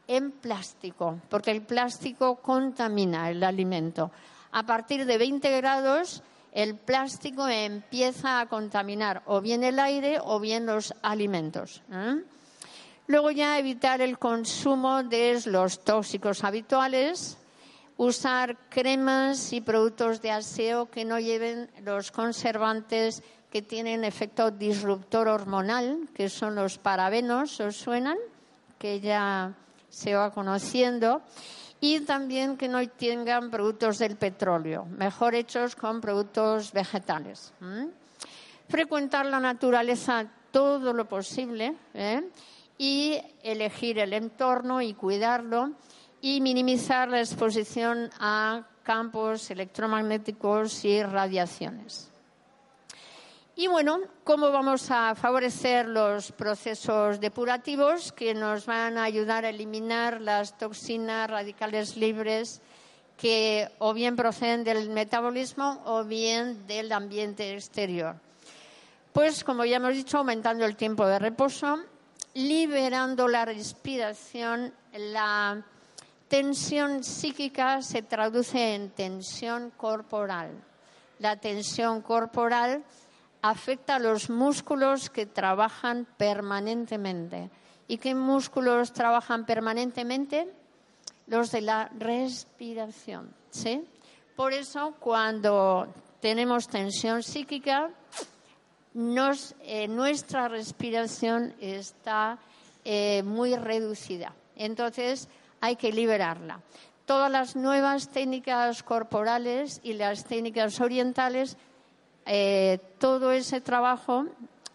en 0.07 0.31
plástico, 0.31 1.19
porque 1.29 1.51
el 1.51 1.61
plástico 1.61 2.37
contamina 2.37 3.29
el 3.29 3.43
alimento 3.43 4.09
a 4.51 4.65
partir 4.65 5.05
de 5.05 5.17
20 5.17 5.57
grados 5.57 6.23
el 6.51 6.75
plástico 6.75 7.47
empieza 7.47 8.39
a 8.39 8.47
contaminar 8.47 9.21
o 9.25 9.41
bien 9.41 9.63
el 9.63 9.79
aire 9.79 10.19
o 10.23 10.39
bien 10.39 10.65
los 10.65 10.93
alimentos. 11.01 11.83
¿eh? 11.91 12.23
Luego 13.07 13.31
ya 13.31 13.57
evitar 13.57 14.01
el 14.01 14.17
consumo 14.17 15.03
de 15.03 15.41
los 15.45 15.83
tóxicos 15.83 16.43
habituales, 16.43 17.37
usar 17.97 18.57
cremas 18.69 19.51
y 19.53 19.61
productos 19.61 20.21
de 20.21 20.31
aseo 20.31 20.89
que 20.89 21.05
no 21.05 21.19
lleven 21.19 21.69
los 21.83 22.11
conservantes 22.11 23.23
que 23.51 23.61
tienen 23.61 24.03
efecto 24.03 24.51
disruptor 24.51 25.27
hormonal, 25.27 26.07
que 26.13 26.29
son 26.29 26.55
los 26.55 26.77
parabenos, 26.77 27.59
¿os 27.59 27.75
suenan? 27.75 28.17
Que 28.77 28.99
ya 28.99 29.53
se 29.89 30.13
va 30.13 30.31
conociendo 30.31 31.23
y 31.82 32.01
también 32.01 32.57
que 32.57 32.67
no 32.67 32.88
tengan 32.89 33.49
productos 33.49 33.99
del 33.99 34.17
petróleo, 34.17 34.86
mejor 34.86 35.36
hechos 35.36 35.75
con 35.75 36.01
productos 36.01 36.71
vegetales. 36.73 37.53
Frecuentar 38.67 39.25
la 39.25 39.39
naturaleza 39.39 40.25
todo 40.51 40.93
lo 40.93 41.07
posible 41.07 41.75
¿eh? 41.93 42.21
y 42.77 43.17
elegir 43.43 43.99
el 43.99 44.13
entorno 44.13 44.82
y 44.82 44.93
cuidarlo 44.93 45.71
y 46.21 46.41
minimizar 46.41 47.07
la 47.09 47.19
exposición 47.19 48.09
a 48.19 48.67
campos 48.84 49.49
electromagnéticos 49.51 50.84
y 50.84 51.01
radiaciones. 51.03 52.09
Y 53.60 53.68
bueno, 53.68 53.99
¿cómo 54.24 54.51
vamos 54.51 54.89
a 54.89 55.16
favorecer 55.16 55.86
los 55.86 56.32
procesos 56.32 57.20
depurativos 57.20 58.14
que 58.14 58.34
nos 58.34 58.66
van 58.66 58.97
a 58.97 59.03
ayudar 59.03 59.43
a 59.43 59.49
eliminar 59.49 60.22
las 60.22 60.57
toxinas 60.57 61.30
radicales 61.30 61.97
libres 61.97 62.62
que 63.18 63.70
o 63.80 63.93
bien 63.93 64.16
proceden 64.16 64.64
del 64.64 64.89
metabolismo 64.89 65.82
o 65.84 66.05
bien 66.05 66.66
del 66.68 66.89
ambiente 66.93 67.53
exterior? 67.53 68.16
Pues, 69.12 69.43
como 69.43 69.66
ya 69.66 69.76
hemos 69.76 69.93
dicho, 69.93 70.20
aumentando 70.20 70.64
el 70.64 70.78
tiempo 70.78 71.05
de 71.05 71.20
reposo, 71.20 71.80
liberando 72.36 73.28
la 73.28 73.43
respiración, 73.43 74.74
la 74.93 75.62
tensión 76.30 77.03
psíquica 77.03 77.82
se 77.82 78.03
traduce 78.03 78.76
en 78.76 78.89
tensión 78.91 79.70
corporal. 79.72 80.49
La 81.20 81.36
tensión 81.36 82.01
corporal 82.01 82.86
afecta 83.41 83.95
a 83.95 83.99
los 83.99 84.29
músculos 84.29 85.09
que 85.09 85.25
trabajan 85.25 86.05
permanentemente. 86.17 87.49
¿Y 87.87 87.97
qué 87.97 88.13
músculos 88.13 88.93
trabajan 88.93 89.45
permanentemente? 89.45 90.47
Los 91.27 91.51
de 91.51 91.61
la 91.61 91.89
respiración. 91.97 93.33
¿sí? 93.49 93.83
Por 94.35 94.53
eso, 94.53 94.95
cuando 94.99 95.87
tenemos 96.19 96.67
tensión 96.67 97.23
psíquica, 97.23 97.89
eh, 98.95 99.87
nuestra 99.87 100.47
respiración 100.47 101.53
está 101.59 102.37
eh, 102.83 103.23
muy 103.23 103.55
reducida. 103.55 104.33
Entonces, 104.55 105.29
hay 105.61 105.75
que 105.75 105.91
liberarla. 105.91 106.59
Todas 107.05 107.31
las 107.31 107.55
nuevas 107.55 108.09
técnicas 108.09 108.83
corporales 108.83 109.79
y 109.83 109.93
las 109.93 110.25
técnicas 110.25 110.79
orientales 110.79 111.57
eh, 112.32 112.77
todo 112.99 113.32
ese 113.32 113.59
trabajo, 113.59 114.27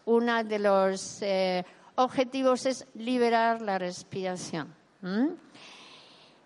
uno 0.07 0.43
de 0.43 0.59
los 0.59 1.23
eh, 1.23 1.65
objetivos 1.95 2.67
es 2.67 2.85
liberar 2.97 3.63
la 3.63 3.79
respiración. 3.79 4.75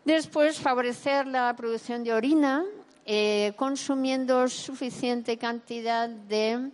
Después, 0.05 0.61
favorecer 0.61 1.27
la 1.27 1.57
producción 1.57 2.05
de 2.05 2.13
orina 2.13 2.63
eh, 3.07 3.55
consumiendo 3.57 4.49
suficiente 4.49 5.39
cantidad 5.39 6.11
de 6.11 6.71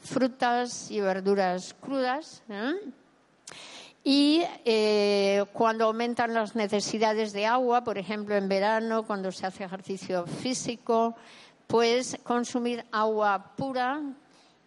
frutas 0.00 0.90
y 0.90 1.00
verduras 1.00 1.74
crudas. 1.80 2.42
Y 4.04 4.42
cuando 5.54 5.86
aumentan 5.86 6.34
las 6.34 6.54
necesidades 6.54 7.32
de 7.32 7.46
agua, 7.46 7.84
por 7.84 7.96
ejemplo 7.96 8.36
en 8.36 8.48
verano, 8.48 9.04
cuando 9.06 9.32
se 9.32 9.46
hace 9.46 9.64
ejercicio 9.64 10.26
físico, 10.26 11.14
pues 11.68 12.18
consumir 12.24 12.84
agua 12.90 13.52
pura 13.56 14.02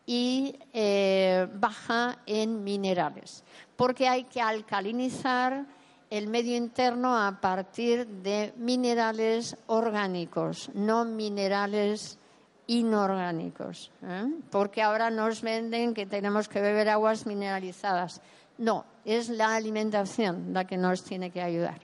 y 0.05 0.55
eh, 0.71 1.47
baja 1.55 2.19
en 2.25 2.63
minerales, 2.63 3.43
porque 3.75 4.07
hay 4.07 4.23
que 4.23 4.39
alcalinizar 4.39 5.65
el 6.09 6.27
medio 6.27 6.55
interno 6.55 7.17
a 7.17 7.39
partir 7.41 8.05
de 8.05 8.53
minerales 8.57 9.57
orgánicos, 9.67 10.69
no 10.73 11.03
minerales 11.05 12.19
inorgánicos, 12.67 13.91
¿eh? 14.03 14.25
porque 14.51 14.81
ahora 14.81 15.09
nos 15.09 15.41
venden 15.41 15.93
que 15.93 16.05
tenemos 16.05 16.47
que 16.47 16.61
beber 16.61 16.89
aguas 16.89 17.25
mineralizadas. 17.25 18.21
No, 18.57 18.85
es 19.05 19.29
la 19.29 19.55
alimentación 19.55 20.53
la 20.53 20.65
que 20.65 20.77
nos 20.77 21.03
tiene 21.03 21.31
que 21.31 21.41
ayudar. 21.41 21.79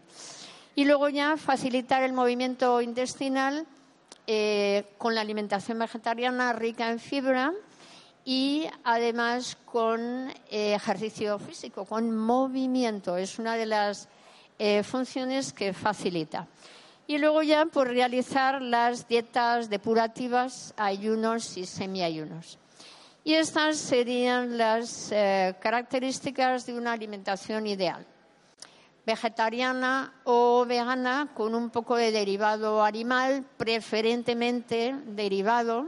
Y 0.75 0.85
luego 0.85 1.09
ya 1.09 1.37
facilitar 1.37 2.03
el 2.03 2.13
movimiento 2.13 2.81
intestinal 2.81 3.65
eh, 4.29 4.83
con 4.97 5.15
la 5.15 5.21
alimentación 5.21 5.79
vegetariana 5.79 6.51
rica 6.51 6.91
en 6.91 6.99
fibra 6.99 7.53
y 8.25 8.67
además 8.83 9.57
con 9.63 10.29
eh, 10.49 10.73
ejercicio 10.73 11.39
físico, 11.39 11.85
con 11.85 12.13
movimiento. 12.13 13.15
Es 13.15 13.39
una 13.39 13.55
de 13.55 13.65
las 13.65 14.09
eh, 14.59 14.83
funciones 14.83 15.53
que 15.53 15.71
facilita. 15.71 16.45
Y 17.07 17.19
luego 17.19 17.41
ya 17.41 17.67
por 17.67 17.87
realizar 17.87 18.61
las 18.61 19.07
dietas 19.07 19.69
depurativas, 19.69 20.73
ayunos 20.75 21.55
y 21.55 21.65
semiayunos. 21.65 22.59
Y 23.23 23.33
estas 23.33 23.77
serían 23.77 24.57
las 24.57 25.09
características 25.09 26.65
de 26.65 26.73
una 26.73 26.91
alimentación 26.91 27.65
ideal. 27.65 28.05
Vegetariana 29.07 30.11
o 30.25 30.65
vegana 30.67 31.29
con 31.33 31.55
un 31.55 31.69
poco 31.69 31.95
de 31.95 32.11
derivado 32.11 32.83
animal, 32.83 33.47
preferentemente 33.55 34.93
derivado, 35.15 35.87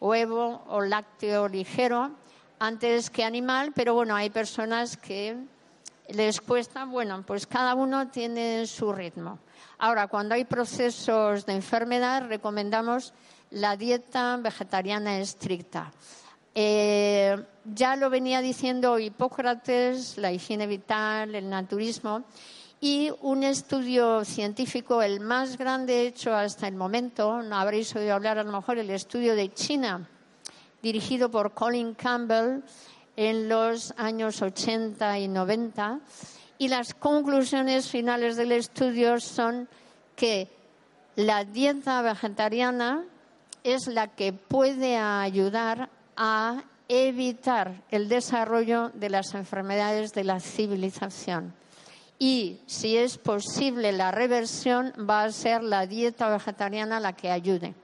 huevo 0.00 0.66
o 0.66 0.82
lácteo 0.82 1.46
ligero, 1.46 2.10
antes 2.58 3.08
que 3.08 3.22
animal, 3.22 3.70
pero 3.72 3.94
bueno, 3.94 4.16
hay 4.16 4.30
personas 4.30 4.96
que 4.96 5.38
les 6.08 6.40
cuesta, 6.40 6.86
bueno, 6.86 7.22
pues 7.22 7.46
cada 7.46 7.76
uno 7.76 8.08
tiene 8.08 8.66
su 8.66 8.92
ritmo. 8.92 9.38
Ahora, 9.78 10.08
cuando 10.08 10.34
hay 10.34 10.44
procesos 10.44 11.46
de 11.46 11.54
enfermedad, 11.54 12.26
recomendamos 12.26 13.14
la 13.52 13.76
dieta 13.76 14.36
vegetariana 14.38 15.20
estricta. 15.20 15.92
Eh, 16.54 17.36
ya 17.74 17.96
lo 17.96 18.10
venía 18.10 18.40
diciendo 18.40 18.98
Hipócrates, 18.98 20.18
la 20.18 20.32
higiene 20.32 20.66
vital, 20.66 21.34
el 21.34 21.48
naturismo, 21.48 22.24
y 22.80 23.12
un 23.20 23.44
estudio 23.44 24.24
científico, 24.24 25.02
el 25.02 25.20
más 25.20 25.58
grande 25.58 26.06
hecho 26.06 26.34
hasta 26.34 26.66
el 26.66 26.74
momento, 26.74 27.42
no 27.42 27.56
habréis 27.56 27.94
oído 27.94 28.14
hablar 28.14 28.38
a 28.38 28.44
lo 28.44 28.52
mejor, 28.52 28.78
el 28.78 28.90
estudio 28.90 29.34
de 29.34 29.52
China, 29.52 30.08
dirigido 30.82 31.30
por 31.30 31.52
Colin 31.52 31.94
Campbell 31.94 32.62
en 33.16 33.48
los 33.48 33.92
años 33.98 34.40
80 34.40 35.18
y 35.18 35.28
90, 35.28 36.00
y 36.58 36.68
las 36.68 36.94
conclusiones 36.94 37.88
finales 37.88 38.36
del 38.36 38.52
estudio 38.52 39.20
son 39.20 39.68
que 40.16 40.48
la 41.16 41.44
dieta 41.44 42.00
vegetariana 42.02 43.04
es 43.62 43.86
la 43.86 44.08
que 44.08 44.32
puede 44.32 44.96
ayudar 44.96 45.90
a 46.22 46.62
evitar 46.86 47.82
el 47.90 48.10
desarrollo 48.10 48.90
de 48.90 49.08
las 49.08 49.32
enfermedades 49.34 50.12
de 50.12 50.24
la 50.24 50.38
civilización. 50.38 51.54
Y 52.18 52.60
si 52.66 52.98
es 52.98 53.16
posible 53.16 53.90
la 53.92 54.10
reversión, 54.10 54.92
va 55.08 55.22
a 55.22 55.32
ser 55.32 55.62
la 55.62 55.86
dieta 55.86 56.28
vegetariana 56.28 57.00
la 57.00 57.14
que 57.14 57.30
ayude. 57.30 57.74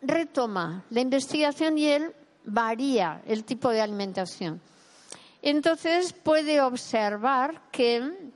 retoma 0.00 0.84
la 0.90 1.00
investigación 1.00 1.76
y 1.76 1.86
él 1.86 2.12
varía 2.44 3.20
el 3.26 3.44
tipo 3.44 3.70
de 3.70 3.80
alimentación. 3.80 4.60
Entonces 5.46 6.14
puede 6.14 6.62
observar 6.62 7.60
que 7.70 8.32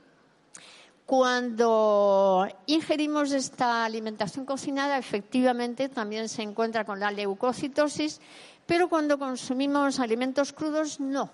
cuando 1.07 2.47
ingerimos 2.67 3.31
esta 3.31 3.83
alimentación 3.83 4.45
cocinada, 4.45 4.95
efectivamente 4.95 5.89
también 5.89 6.29
se 6.29 6.43
encuentra 6.43 6.85
con 6.85 6.99
la 6.99 7.09
leucocitosis, 7.09 8.21
pero 8.67 8.89
cuando 8.89 9.17
consumimos 9.17 9.99
alimentos 9.99 10.53
crudos, 10.53 10.99
no. 10.99 11.31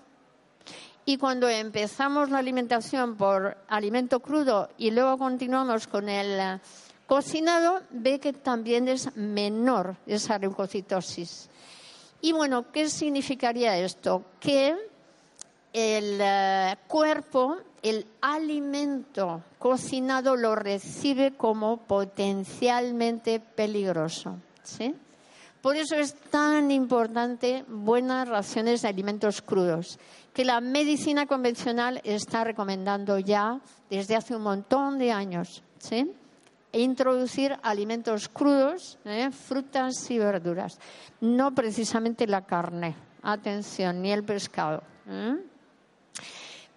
Y 1.04 1.18
cuando 1.18 1.46
empezamos 1.46 2.30
la 2.30 2.38
alimentación 2.38 3.14
por 3.14 3.58
alimento 3.68 4.20
crudo 4.20 4.70
y 4.78 4.92
luego 4.92 5.18
continuamos 5.18 5.86
con 5.88 6.08
el 6.08 6.58
cocinado, 7.06 7.82
ve 7.90 8.18
que 8.18 8.32
también 8.32 8.88
es 8.88 9.14
menor 9.14 9.98
esa 10.06 10.38
leucocitosis. 10.38 11.50
Y 12.22 12.32
bueno, 12.32 12.72
¿qué 12.72 12.88
significaría 12.88 13.76
esto? 13.76 14.24
Que 14.40 14.95
el 15.76 16.18
eh, 16.22 16.74
cuerpo 16.88 17.58
el 17.82 18.06
alimento 18.22 19.42
cocinado 19.58 20.34
lo 20.34 20.56
recibe 20.56 21.34
como 21.36 21.76
potencialmente 21.76 23.40
peligroso. 23.40 24.38
¿sí? 24.62 24.94
Por 25.60 25.76
eso 25.76 25.94
es 25.94 26.14
tan 26.14 26.70
importante 26.70 27.62
buenas 27.68 28.26
raciones 28.26 28.80
de 28.80 28.88
alimentos 28.88 29.42
crudos, 29.42 29.98
que 30.32 30.46
la 30.46 30.62
medicina 30.62 31.26
convencional 31.26 32.00
está 32.04 32.42
recomendando 32.42 33.18
ya 33.18 33.60
desde 33.90 34.16
hace 34.16 34.34
un 34.34 34.42
montón 34.42 34.98
de 34.98 35.12
años. 35.12 35.62
¿sí? 35.78 36.10
E 36.72 36.80
introducir 36.80 37.54
alimentos 37.62 38.30
crudos, 38.30 38.98
¿eh? 39.04 39.30
frutas 39.30 40.10
y 40.10 40.18
verduras, 40.18 40.78
no 41.20 41.54
precisamente 41.54 42.26
la 42.26 42.46
carne, 42.46 42.96
atención, 43.22 44.00
ni 44.00 44.10
el 44.10 44.24
pescado. 44.24 44.82
¿eh? 45.08 45.36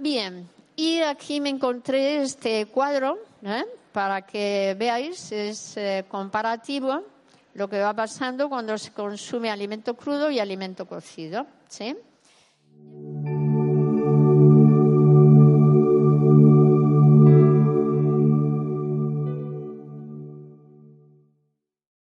Bien, 0.01 0.47
y 0.77 1.01
aquí 1.01 1.41
me 1.41 1.49
encontré 1.49 2.21
este 2.21 2.67
cuadro 2.67 3.19
¿eh? 3.43 3.65
para 3.91 4.21
que 4.21 4.73
veáis, 4.79 5.29
es 5.33 5.75
eh, 5.75 6.05
comparativo 6.07 7.03
lo 7.53 7.67
que 7.69 7.81
va 7.81 7.93
pasando 7.93 8.47
cuando 8.47 8.77
se 8.77 8.93
consume 8.93 9.51
alimento 9.51 9.95
crudo 9.95 10.31
y 10.31 10.39
alimento 10.39 10.85
cocido. 10.85 11.45